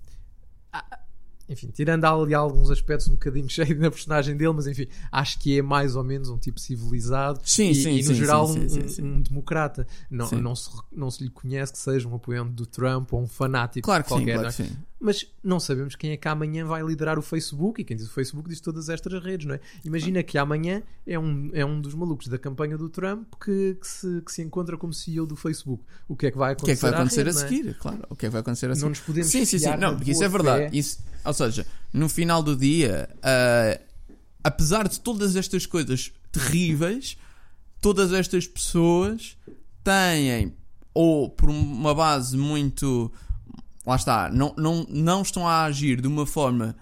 [1.50, 5.60] enfim, tirando ali alguns aspectos um bocadinho cheio na personagem dele, mas enfim, acho que
[5.60, 9.06] é mais ou menos um tipo civilizado Sim, e, sim, e no sim, geral um,
[9.06, 9.88] um democrata.
[10.10, 13.28] Não, não, se, não se lhe conhece que seja um apoiante do Trump ou um
[13.28, 14.34] fanático Claro que qualquer.
[14.34, 14.52] claro não é?
[14.52, 14.78] que sim.
[15.00, 18.12] Mas não sabemos quem é que amanhã vai liderar o Facebook e quem diz o
[18.12, 19.60] Facebook diz todas estas redes, não é?
[19.86, 23.88] Imagina que amanhã é um, é um dos malucos da campanha do Trump que, que
[23.88, 25.84] se, que se encontra como CEO do Facebook.
[26.08, 27.48] O que é que vai O que é acontecer, que vai acontecer rede, a é?
[27.48, 27.78] seguir?
[27.78, 28.82] Claro, o que é que vai acontecer a seguir?
[28.82, 29.78] Não nos podemos Sim, sim, sim.
[29.78, 30.78] Não, isso é verdade.
[30.78, 33.80] Isso, ou seja, no final do dia, ah,
[34.44, 37.18] apesar de todas estas coisas terríveis,
[37.82, 39.38] todas estas pessoas
[39.84, 40.54] têm,
[40.94, 43.12] ou por uma base muito.
[43.86, 46.76] Lá está, não, não, não estão a agir de uma forma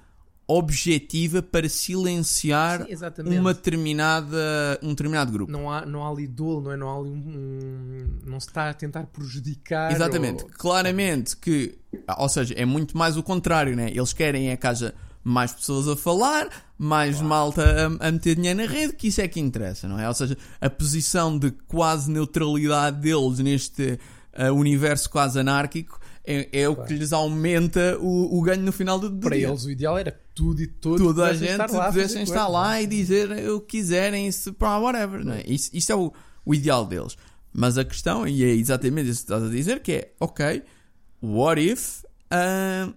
[0.48, 5.52] objetiva para silenciar Sim, uma determinada, um determinado grupo.
[5.52, 6.78] Não há, não há ali dolo, não é?
[6.78, 9.92] Não há ali um, um- Não se está a tentar prejudicar.
[9.92, 10.44] Exatamente.
[10.44, 11.78] ou- Claramente que,
[12.18, 13.90] ou seja, é muito mais o contrário, né?
[13.90, 14.94] Eles querem é que haja
[15.24, 17.64] mais pessoas a falar, mais malta
[18.00, 20.08] a, a meter dinheiro na rede, que isso é que interessa, não é?
[20.08, 24.00] Ou seja, a posição de quase neutralidade deles neste
[24.34, 29.00] ah, universo quase anárquico é, é o que lhes aumenta o, o ganho no final
[29.00, 29.48] do, do Para dia.
[29.48, 32.48] eles o ideal era que tudo e todos Toda a gente estar lá pudessem estar
[32.48, 35.24] lá e dizer o que quiserem, isso, pá, whatever.
[35.24, 35.44] Não é?
[35.46, 36.12] isso, isso é o,
[36.46, 37.18] o ideal deles.
[37.54, 40.62] Mas a questão, e é exatamente isso que estás a dizer, que é, ok,
[41.22, 42.92] what if, ah,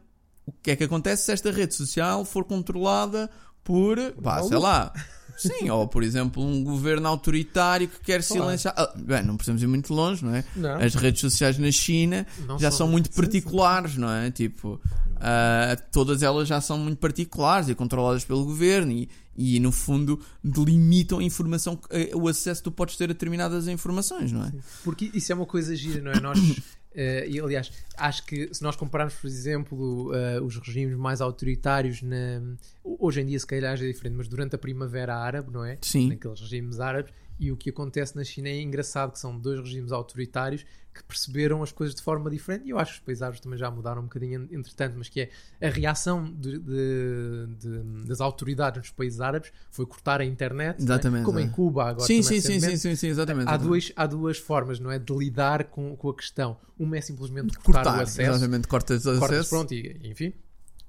[0.45, 3.31] o que é que acontece se esta rede social for controlada
[3.63, 4.93] por, pá, sei lá,
[5.39, 8.43] sim, ou por exemplo um governo autoritário que quer Claro.
[8.45, 10.45] silenciar, ah, bem, não precisamos ir muito longe, não é?
[10.57, 10.77] Não.
[10.77, 14.31] As redes sociais na China Não já são- são muito particulares, não é?
[14.31, 14.81] Tipo,
[15.17, 20.19] ah, todas elas já são muito particulares e controladas pelo governo e, e no fundo
[20.43, 24.53] delimitam a informação, eh, o acesso que tu podes ter a determinadas informações, não é?
[24.83, 26.21] Porque isso é uma coisa gira, não é?
[26.21, 26.39] Nós,
[26.95, 32.03] eh, e aliás, acho que se nós compararmos, por exemplo, eh, os regimes mais autoritários,
[32.03, 32.43] na,
[32.83, 35.79] hoje em dia se calhar já é diferente, mas durante a Primavera Árabe, não é?
[35.83, 36.09] Sim.
[36.09, 39.93] Naqueles regimes árabes, e o que acontece na China é engraçado, que são dois regimes
[39.93, 40.65] autoritários
[40.99, 43.59] que perceberam as coisas de forma diferente, e eu acho que os países árabes também
[43.59, 45.21] já mudaram um bocadinho entretanto, mas que
[45.61, 50.81] é a reação de- de- de- das autoridades nos países árabes foi cortar a internet,
[50.81, 50.83] é?
[50.83, 51.43] Exatamente, como é.
[51.43, 53.49] em Cuba agora sim, sim, sim, sim, sim, sim, exatamente.
[53.49, 53.67] Há, exatamente.
[53.69, 54.99] duas, há duas formas, não é?
[54.99, 56.57] De lidar com, com a questão.
[56.79, 59.51] Uma é simplesmente cortar, cortar, o acesso, exatamente, cortas o cortas, acesso.
[59.51, 60.33] pronto, e, enfim.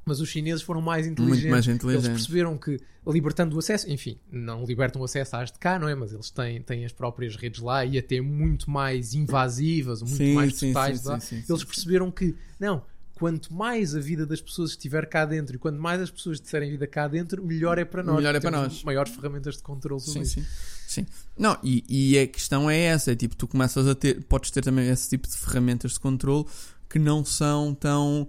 [0.10, 1.44] Mas os chineses foram mais inteligentes.
[1.44, 2.10] Muito mais Eles inteligentes.
[2.10, 5.94] perceberam que, libertando o acesso, enfim, não libertam o acesso às de cá, não é?
[5.94, 10.34] Mas eles têm, têm as próprias redes lá e até muito mais invasivas, muito Sim,
[10.34, 11.20] mais totais lá.
[11.20, 12.82] sim, eles perceberam que, não,
[13.14, 16.72] quanto mais a vida das pessoas estiver cá dentro e quanto mais as pessoas disserem
[16.72, 18.16] vida cá dentro, melhor é para nós.
[18.16, 18.84] Melhor é para nós.
[18.84, 20.50] Maiores ferramentas de controle sobre Sim, isso.
[20.88, 21.04] sim.
[21.04, 21.06] Sim.
[21.38, 24.64] Não, e, e a questão é essa, é tipo, tu começas a ter, podes ter
[24.64, 26.46] também esse tipo de ferramentas de controle
[26.90, 28.28] que não são tão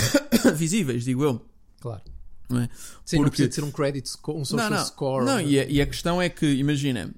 [0.54, 1.44] visíveis, digo eu.
[1.80, 2.02] Claro.
[2.48, 2.68] Não é?
[3.04, 4.84] Sim, não Porque- precisa de ser um credit score, um social não, não.
[4.84, 5.24] score.
[5.24, 7.12] Não, e a, e a questão é que, imagina,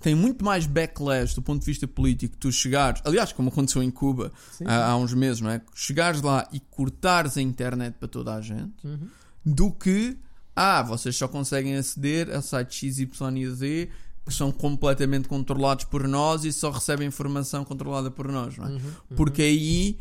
[0.00, 3.90] tem muito mais backlash do ponto de vista político tu chegares, aliás, como aconteceu em
[3.90, 5.62] Cuba Sim, há, há uns meses, não é?
[5.74, 9.08] Chegares lá e cortares a internet para toda a gente Uhum.
[9.46, 10.16] do que,
[10.54, 13.88] ah, vocês só conseguem aceder a sites X, Y e Z
[14.26, 18.70] que são completamente controlados por nós e só recebem informação controlada por nós, não é?
[18.70, 18.80] Uhum,
[19.16, 19.98] Porque aí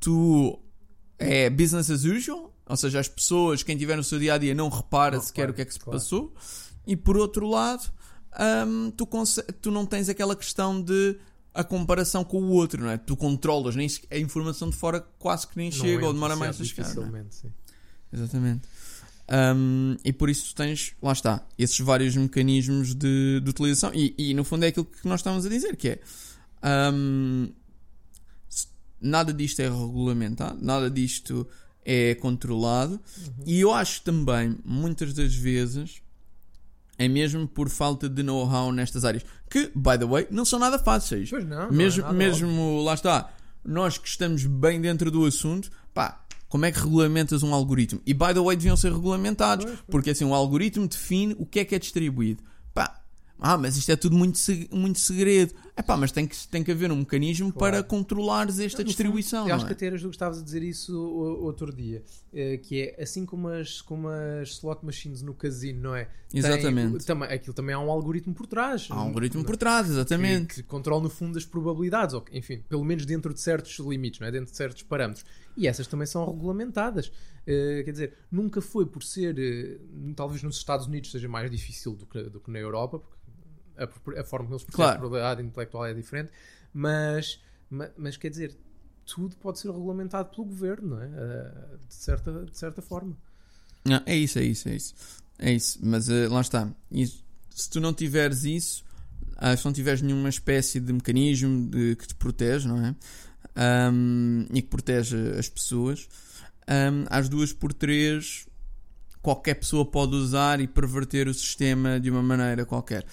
[0.00, 0.58] tu
[1.18, 4.54] é business as usual, ou seja, as pessoas, quem tiver no seu dia a dia,
[4.54, 5.98] não repara Não sequer repara, o que é que se claro.
[5.98, 6.34] passou,
[6.86, 7.90] e por outro lado,
[8.66, 9.08] hum, tu,
[9.60, 11.18] tu não tens aquela questão de
[11.56, 12.98] a comparação com o outro, não é?
[12.98, 16.34] Tu controlas, nem a informação de fora quase que nem Não chega ou entra, demora
[16.34, 16.90] sim, mais a chegar.
[16.90, 17.24] é?
[17.30, 17.52] sim.
[18.12, 18.68] Exatamente.
[19.28, 23.90] Um, e por isso tu tens, lá está, esses vários mecanismos de, de utilização.
[23.94, 26.00] E, e, no fundo é aquilo que nós estamos a dizer, que é
[26.92, 27.48] um,
[29.00, 31.46] nada disto é regulamentado, nada disto
[31.84, 33.00] é controlado.
[33.44, 36.02] E eu acho também, muitas das vezes,
[36.98, 39.24] é mesmo por falta de know-how nestas áreas.
[39.48, 41.30] Que, by the way, não são nada fáceis.
[41.30, 43.32] Pois não, não mesmo, é nada mesmo lá está,
[43.64, 48.00] nós que estamos bem dentro do assunto, pá, como é que regulamentas um algoritmo?
[48.06, 49.90] E by the way, deviam ser regulamentados, Pois, pois.
[49.90, 52.42] porque assim, um algoritmo define o que é que é distribuído.
[53.38, 54.38] Ah, mas isto é tudo muito,
[54.72, 55.54] muito segredo.
[55.76, 57.74] É pá, mas tem que, tem que haver um mecanismo Claro.
[57.76, 59.46] para controlares esta fundo, distribuição.
[59.46, 59.68] Eu acho é?
[59.68, 63.26] que até eras tu estavas a dizer isso o- outro dia, eh, que é assim
[63.26, 66.06] como as, como as slot machines no casino, não é?
[66.30, 67.04] Tem- Exatamente.
[67.04, 68.88] também, aquilo também há um algoritmo por trás.
[68.90, 70.46] Há um algoritmo por trás, exatamente.
[70.54, 74.18] que, que controla no fundo as probabilidades, ou, enfim, pelo menos dentro de certos limites,
[74.20, 74.30] não é?
[74.30, 75.26] dentro de certos parâmetros.
[75.58, 77.12] E essas também são regulamentadas.
[77.46, 79.78] Eh, quer dizer, nunca foi por ser, eh,
[80.16, 83.16] talvez nos Estados Unidos seja mais difícil do que, do que na Europa, porque
[83.78, 84.96] a, a forma que eles processam Claro.
[84.96, 86.30] a probabilidade intelectual é diferente,
[86.72, 88.56] mas, ma- mas, quer dizer,
[89.04, 91.06] tudo pode ser regulamentado pelo governo, não é?
[91.06, 93.16] Eh, de, certa, de certa forma.
[93.84, 94.94] Não, é isso, é isso, é isso.
[95.38, 95.78] É isso.
[95.82, 96.68] Mas eh, lá está.
[96.90, 98.84] Isso- se tu não tiveres isso,
[99.36, 102.94] ah, se não tiveres nenhuma espécie de mecanismo de- que te protege, não é?
[103.54, 106.08] Ahm, e que protege as pessoas,
[106.66, 108.46] ahm, às duas por três,
[109.22, 113.06] qualquer pessoa pode usar e perverter o sistema de uma maneira qualquer.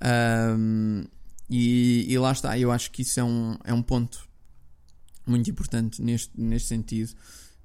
[0.00, 1.04] Ahm,
[1.50, 2.58] e, e lá está.
[2.58, 4.26] Eu acho que isso é um, é um ponto
[5.26, 7.12] muito importante neste, neste sentido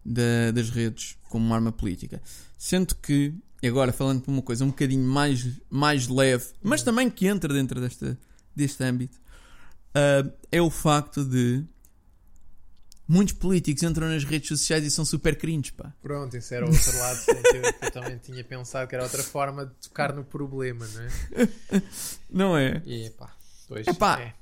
[0.06, 2.22] da- das redes como arma política.
[2.58, 7.26] Sendo que, agora falando por uma coisa um bocadinho mais, mais leve, mas também que
[7.28, 8.18] entra dentro desta,
[8.56, 9.20] deste âmbito,
[9.94, 11.64] ah, é o facto de
[13.08, 15.94] muitos políticos entram nas redes sociais e são super cringe, pá.
[16.02, 19.04] Pronto, esse era o outro lado que, eu, que eu também tinha pensado que era
[19.04, 21.82] outra forma de tocar no problema, não é?
[22.30, 22.82] Não é?
[22.86, 23.36] E pá,
[23.68, 24.34] pois Epá, é.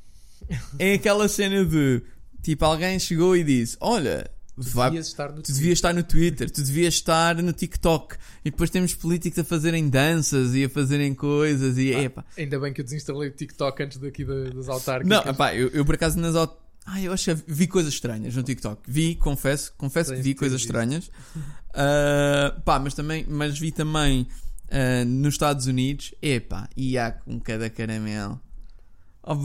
[0.80, 2.02] É aquela cena de
[2.42, 6.62] tipo, alguém chegou e disse: Olha, vai, Devias estar tu devias estar no Twitter, tu
[6.62, 8.16] devias estar no TikTok.
[8.44, 11.78] E depois temos políticos a fazerem danças e a fazerem coisas.
[11.78, 12.24] E, epá.
[12.38, 15.24] Ainda bem que eu desinstalei o TikTok antes daqui da- das autárquicas.
[15.26, 18.36] Não, epá, eu, eu por acaso nas, aut- Ah, eu acho que vi coisas estranhas
[18.36, 18.82] no TikTok.
[18.88, 20.68] Vi, confesso, confesso que vi coisas visto.
[20.70, 21.12] estranhas.
[21.74, 24.28] Ah, pá, mas também, mas vi também
[24.70, 26.14] ah, nos Estados Unidos.
[26.22, 28.42] Epá, e há com cada caramelo.
[29.24, 29.36] Oh.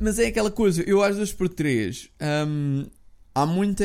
[0.00, 2.08] Mas é aquela coisa, eu às duas por três
[2.48, 2.86] hum,
[3.34, 3.84] há muita.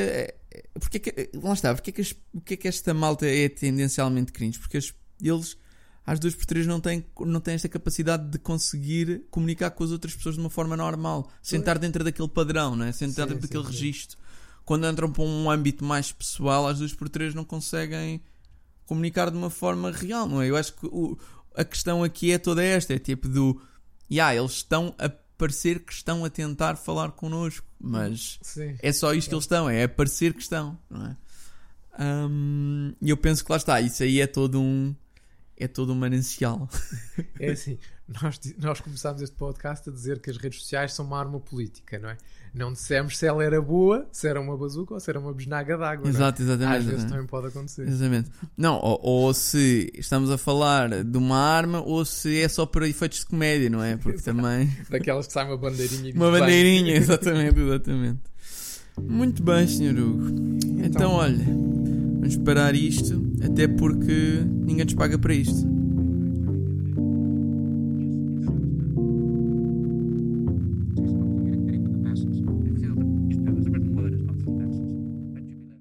[0.80, 3.50] Porque é que, lá está, porque é que, as- porque é que esta malta é
[3.50, 4.58] tendencialmente cringe?
[4.58, 5.58] Porque as- eles
[6.12, 9.92] às duas por três não têm, não têm esta capacidade de conseguir comunicar com as
[9.92, 12.92] outras pessoas de uma forma normal, sem estar dentro daquele padrão, não é?
[12.92, 13.72] sem estar Sim, dentro sim, daquele sim.
[13.84, 14.18] registro.
[14.66, 18.22] Quando entram para um âmbito mais pessoal, às duas por três não conseguem
[18.86, 20.50] comunicar de uma forma real, não é?
[20.50, 21.18] Eu acho que o-
[21.56, 23.62] a questão aqui é toda esta: é tipo do.
[24.12, 28.76] Yeah, eles estão a parecer que estão a tentar falar connosco, mas Sim.
[28.82, 31.18] é só isto que eles estão, é a parecer que estão, não é?
[32.00, 34.96] Hum, E eu penso que lá está, isso aí é todo um.
[35.60, 36.70] É todo um manancial.
[37.40, 41.20] É assim, nós, nós começámos este podcast a dizer que as redes sociais são uma
[41.20, 42.18] arma política, não é?
[42.54, 45.78] Não dissemos se ela era boa, se era uma bazuca ou se era uma besnaga
[45.78, 46.08] d'água.
[46.08, 46.10] é?
[46.10, 46.78] Exato, exatamente.
[46.78, 47.12] Às vezes exatamente.
[47.12, 47.88] também pode acontecer.
[47.88, 48.32] Exatamente.
[48.58, 52.88] Não, ou, ou se estamos a falar de uma arma ou se é só para
[52.88, 53.98] efeitos de comédia, não é?
[53.98, 54.68] Porque também.
[54.90, 56.40] Daquelas que sai uma bandeirinha e Uma bem.
[56.40, 58.20] bandeirinha, exatamente, exatamente.
[59.00, 60.00] Muito bem, Sr.
[60.00, 60.58] Hugo.
[60.84, 61.46] Então, olha,
[62.20, 65.79] vamos parar isto, até porque ninguém nos paga para isto.